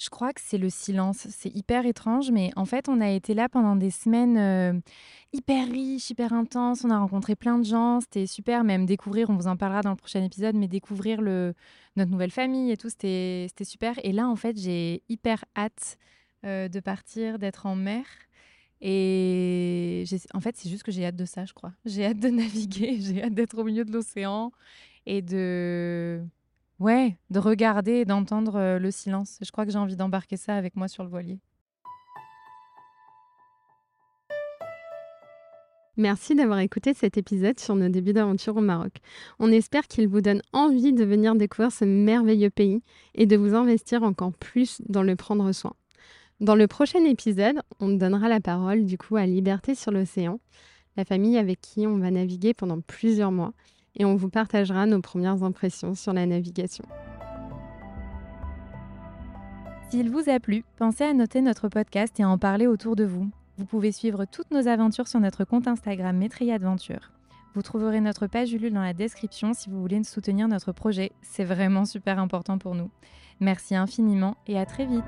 je 0.00 0.08
crois 0.08 0.32
que 0.32 0.40
c'est 0.42 0.58
le 0.58 0.70
silence. 0.70 1.26
C'est 1.30 1.54
hyper 1.54 1.84
étrange, 1.84 2.30
mais 2.30 2.50
en 2.56 2.64
fait, 2.64 2.88
on 2.88 3.00
a 3.00 3.10
été 3.10 3.34
là 3.34 3.48
pendant 3.50 3.76
des 3.76 3.90
semaines 3.90 4.82
hyper 5.32 5.68
riches, 5.68 6.08
hyper 6.10 6.32
intenses. 6.32 6.84
On 6.84 6.90
a 6.90 6.98
rencontré 6.98 7.36
plein 7.36 7.58
de 7.58 7.64
gens. 7.64 8.00
C'était 8.00 8.26
super, 8.26 8.64
même 8.64 8.86
découvrir, 8.86 9.28
on 9.28 9.36
vous 9.36 9.46
en 9.46 9.56
parlera 9.56 9.82
dans 9.82 9.90
le 9.90 9.96
prochain 9.96 10.24
épisode, 10.24 10.54
mais 10.56 10.68
découvrir 10.68 11.20
notre 11.20 12.10
nouvelle 12.10 12.30
famille 12.30 12.70
et 12.70 12.76
tout, 12.78 12.88
c'était 12.88 13.48
super. 13.62 13.94
Et 14.02 14.12
là, 14.12 14.26
en 14.26 14.36
fait, 14.36 14.58
j'ai 14.58 15.02
hyper 15.08 15.44
hâte 15.54 15.98
euh, 16.46 16.68
de 16.68 16.80
partir, 16.80 17.38
d'être 17.38 17.66
en 17.66 17.76
mer. 17.76 18.06
Et 18.80 20.04
en 20.32 20.40
fait, 20.40 20.56
c'est 20.56 20.70
juste 20.70 20.82
que 20.82 20.90
j'ai 20.90 21.04
hâte 21.04 21.16
de 21.16 21.26
ça, 21.26 21.44
je 21.44 21.52
crois. 21.52 21.72
J'ai 21.84 22.06
hâte 22.06 22.18
de 22.18 22.28
naviguer, 22.30 22.98
j'ai 22.98 23.22
hâte 23.22 23.34
d'être 23.34 23.58
au 23.58 23.64
milieu 23.64 23.84
de 23.84 23.92
l'océan 23.92 24.50
et 25.04 25.20
de, 25.20 26.24
ouais, 26.80 27.16
de 27.30 27.38
regarder 27.38 27.92
et 27.92 28.04
d'entendre 28.04 28.56
euh, 28.56 28.78
le 28.78 28.90
silence. 28.90 29.38
Je 29.42 29.50
crois 29.52 29.64
que 29.64 29.70
j'ai 29.70 29.78
envie 29.78 29.96
d'embarquer 29.96 30.36
ça 30.36 30.56
avec 30.56 30.74
moi 30.74 30.88
sur 30.88 31.04
le 31.04 31.10
voilier. 31.10 31.38
Merci 35.96 36.34
d'avoir 36.34 36.60
écouté 36.60 36.94
cet 36.94 37.18
épisode 37.18 37.60
sur 37.60 37.76
nos 37.76 37.90
débuts 37.90 38.14
d'aventure 38.14 38.56
au 38.56 38.62
Maroc. 38.62 38.94
On 39.38 39.52
espère 39.52 39.86
qu'il 39.86 40.08
vous 40.08 40.22
donne 40.22 40.40
envie 40.54 40.94
de 40.94 41.04
venir 41.04 41.34
découvrir 41.34 41.70
ce 41.70 41.84
merveilleux 41.84 42.48
pays 42.48 42.82
et 43.14 43.26
de 43.26 43.36
vous 43.36 43.54
investir 43.54 44.02
encore 44.02 44.32
plus 44.32 44.80
dans 44.88 45.02
le 45.02 45.14
prendre 45.14 45.52
soin. 45.52 45.74
Dans 46.40 46.54
le 46.54 46.66
prochain 46.66 47.04
épisode, 47.04 47.60
on 47.80 47.90
donnera 47.90 48.30
la 48.30 48.40
parole 48.40 48.86
du 48.86 48.96
coup 48.96 49.16
à 49.16 49.26
Liberté 49.26 49.74
sur 49.74 49.90
l'océan, 49.90 50.40
la 50.96 51.04
famille 51.04 51.36
avec 51.36 51.60
qui 51.60 51.86
on 51.86 51.98
va 51.98 52.10
naviguer 52.10 52.54
pendant 52.54 52.80
plusieurs 52.80 53.30
mois, 53.30 53.52
et 53.96 54.04
on 54.04 54.16
vous 54.16 54.28
partagera 54.28 54.86
nos 54.86 55.00
premières 55.00 55.42
impressions 55.42 55.94
sur 55.94 56.12
la 56.12 56.26
navigation. 56.26 56.84
S'il 59.90 60.08
vous 60.08 60.30
a 60.30 60.38
plu, 60.38 60.64
pensez 60.76 61.04
à 61.04 61.12
noter 61.12 61.40
notre 61.40 61.68
podcast 61.68 62.18
et 62.20 62.22
à 62.22 62.28
en 62.28 62.38
parler 62.38 62.66
autour 62.66 62.94
de 62.94 63.04
vous. 63.04 63.28
Vous 63.58 63.64
pouvez 63.64 63.92
suivre 63.92 64.24
toutes 64.24 64.52
nos 64.52 64.68
aventures 64.68 65.08
sur 65.08 65.20
notre 65.20 65.44
compte 65.44 65.66
Instagram 65.66 66.16
Métrie 66.16 66.52
Adventure. 66.52 67.10
Vous 67.54 67.62
trouverez 67.62 68.00
notre 68.00 68.28
page 68.28 68.52
Ulule 68.52 68.72
dans 68.72 68.82
la 68.82 68.94
description 68.94 69.52
si 69.52 69.68
vous 69.68 69.80
voulez 69.80 70.02
soutenir 70.04 70.46
notre 70.46 70.72
projet. 70.72 71.10
C'est 71.22 71.44
vraiment 71.44 71.84
super 71.84 72.20
important 72.20 72.58
pour 72.58 72.76
nous. 72.76 72.90
Merci 73.40 73.74
infiniment 73.74 74.36
et 74.46 74.58
à 74.58 74.66
très 74.66 74.86
vite. 74.86 75.04